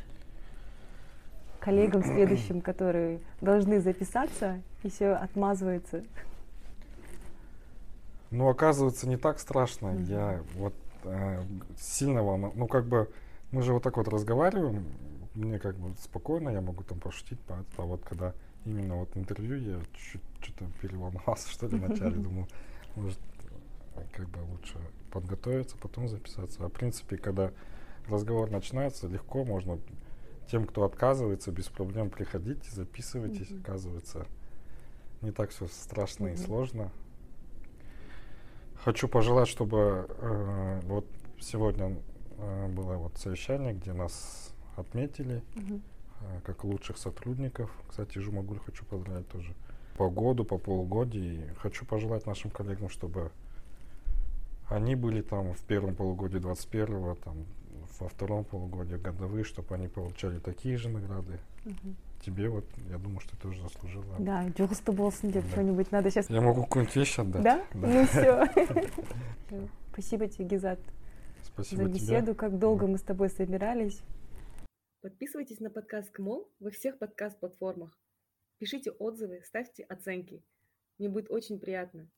коллегам 1.59 2.01
следующим, 2.01 2.61
которые 2.69 3.19
должны 3.41 3.81
записаться 3.81 4.61
и 4.83 4.89
все 4.89 5.15
отмазывается? 5.15 6.05
Ну, 8.35 8.49
оказывается, 8.49 9.07
не 9.07 9.15
так 9.15 9.39
страшно. 9.39 9.87
Mm-hmm. 9.87 10.09
Я 10.09 10.43
вот 10.55 10.75
э, 11.05 11.41
сильно 11.77 12.21
волну... 12.21 12.51
Ну, 12.53 12.67
как 12.67 12.85
бы, 12.85 13.09
мы 13.51 13.61
же 13.61 13.71
вот 13.71 13.81
так 13.81 13.95
вот 13.95 14.09
разговариваем, 14.09 14.85
мне 15.35 15.57
как 15.57 15.77
бы 15.77 15.95
спокойно, 16.01 16.49
я 16.49 16.59
могу 16.59 16.83
там 16.83 16.99
пошутить, 16.99 17.39
а, 17.47 17.63
а 17.77 17.81
вот 17.83 18.03
когда 18.03 18.33
именно 18.65 18.97
вот 18.97 19.15
интервью, 19.15 19.55
я 19.55 19.79
чуть 19.93 20.21
что-то 20.41 20.65
переволновался, 20.81 21.49
что 21.51 21.67
ли, 21.67 21.77
вначале, 21.77 22.15
думал, 22.15 22.47
может, 22.97 23.19
как 24.11 24.27
бы 24.27 24.39
лучше 24.51 24.79
подготовиться, 25.11 25.77
потом 25.77 26.09
записаться. 26.09 26.65
А 26.65 26.67
в 26.67 26.73
принципе, 26.73 27.15
когда 27.15 27.51
разговор 28.09 28.51
начинается, 28.51 29.07
легко 29.07 29.45
можно 29.45 29.79
тем, 30.51 30.65
кто 30.65 30.83
отказывается, 30.83 31.53
без 31.53 31.69
проблем 31.69 32.09
приходить, 32.09 32.65
записывайтесь, 32.65 33.49
mm-hmm. 33.49 33.61
оказывается, 33.61 34.25
не 35.21 35.31
так 35.31 35.51
все 35.51 35.67
страшно 35.67 36.27
mm-hmm. 36.27 36.33
и 36.33 36.37
сложно. 36.37 36.91
Хочу 38.85 39.07
пожелать, 39.07 39.47
чтобы 39.47 40.05
э, 40.07 40.79
вот 40.83 41.07
сегодня 41.39 41.97
э, 42.37 42.67
было 42.67 42.97
вот 42.97 43.17
совещание, 43.17 43.73
где 43.73 43.93
нас 43.93 44.53
отметили 44.75 45.41
угу. 45.55 45.81
э, 46.21 46.41
как 46.45 46.63
лучших 46.63 46.99
сотрудников. 46.99 47.71
Кстати, 47.89 48.19
Жумагуль 48.19 48.59
хочу 48.59 48.85
поздравить 48.85 49.27
тоже 49.27 49.55
по 49.97 50.07
году, 50.11 50.45
по 50.45 50.59
полугодию. 50.59 51.33
И 51.33 51.53
хочу 51.55 51.83
пожелать 51.83 52.27
нашим 52.27 52.51
коллегам, 52.51 52.89
чтобы 52.89 53.31
они 54.69 54.93
были 54.93 55.23
там 55.23 55.55
в 55.55 55.61
первом 55.61 55.95
полугодии 55.95 56.39
21-го, 56.39 57.15
там 57.15 57.47
во 57.99 58.07
втором 58.07 58.43
полугодии 58.43 58.97
годовые, 58.97 59.45
чтобы 59.45 59.73
они 59.73 59.87
получали 59.87 60.37
такие 60.37 60.77
же 60.77 60.89
награды. 60.89 61.39
Угу 61.65 61.95
тебе 62.21 62.49
вот, 62.49 62.65
я 62.89 62.97
думаю, 62.97 63.19
что 63.19 63.31
ты 63.31 63.37
тоже 63.37 63.61
заслужила. 63.61 64.15
Да, 64.19 64.47
Джулста 64.49 64.91
Болсон, 64.91 65.31
да. 65.31 65.41
что-нибудь 65.41 65.91
надо 65.91 66.09
сейчас... 66.09 66.29
Я 66.29 66.41
могу 66.41 66.63
какую-нибудь 66.63 66.95
вещь 66.95 67.19
отдать. 67.19 67.43
Да? 67.43 67.65
да. 67.73 67.87
Ну 67.87 68.05
все. 68.05 68.47
Спасибо 69.93 70.27
тебе, 70.27 70.45
Гизат, 70.45 70.79
Спасибо 71.43 71.83
за 71.83 71.89
беседу. 71.89 72.25
Тебе. 72.27 72.35
Как 72.35 72.59
долго 72.59 72.87
мы 72.87 72.97
с 72.97 73.01
тобой 73.01 73.29
собирались. 73.29 74.01
Подписывайтесь 75.01 75.59
на 75.59 75.69
подкаст 75.69 76.11
КМОЛ 76.11 76.51
во 76.59 76.71
всех 76.71 76.97
подкаст-платформах. 76.97 77.97
Пишите 78.57 78.91
отзывы, 78.91 79.41
ставьте 79.43 79.83
оценки. 79.83 80.43
Мне 80.97 81.09
будет 81.09 81.29
очень 81.29 81.59
приятно. 81.59 82.09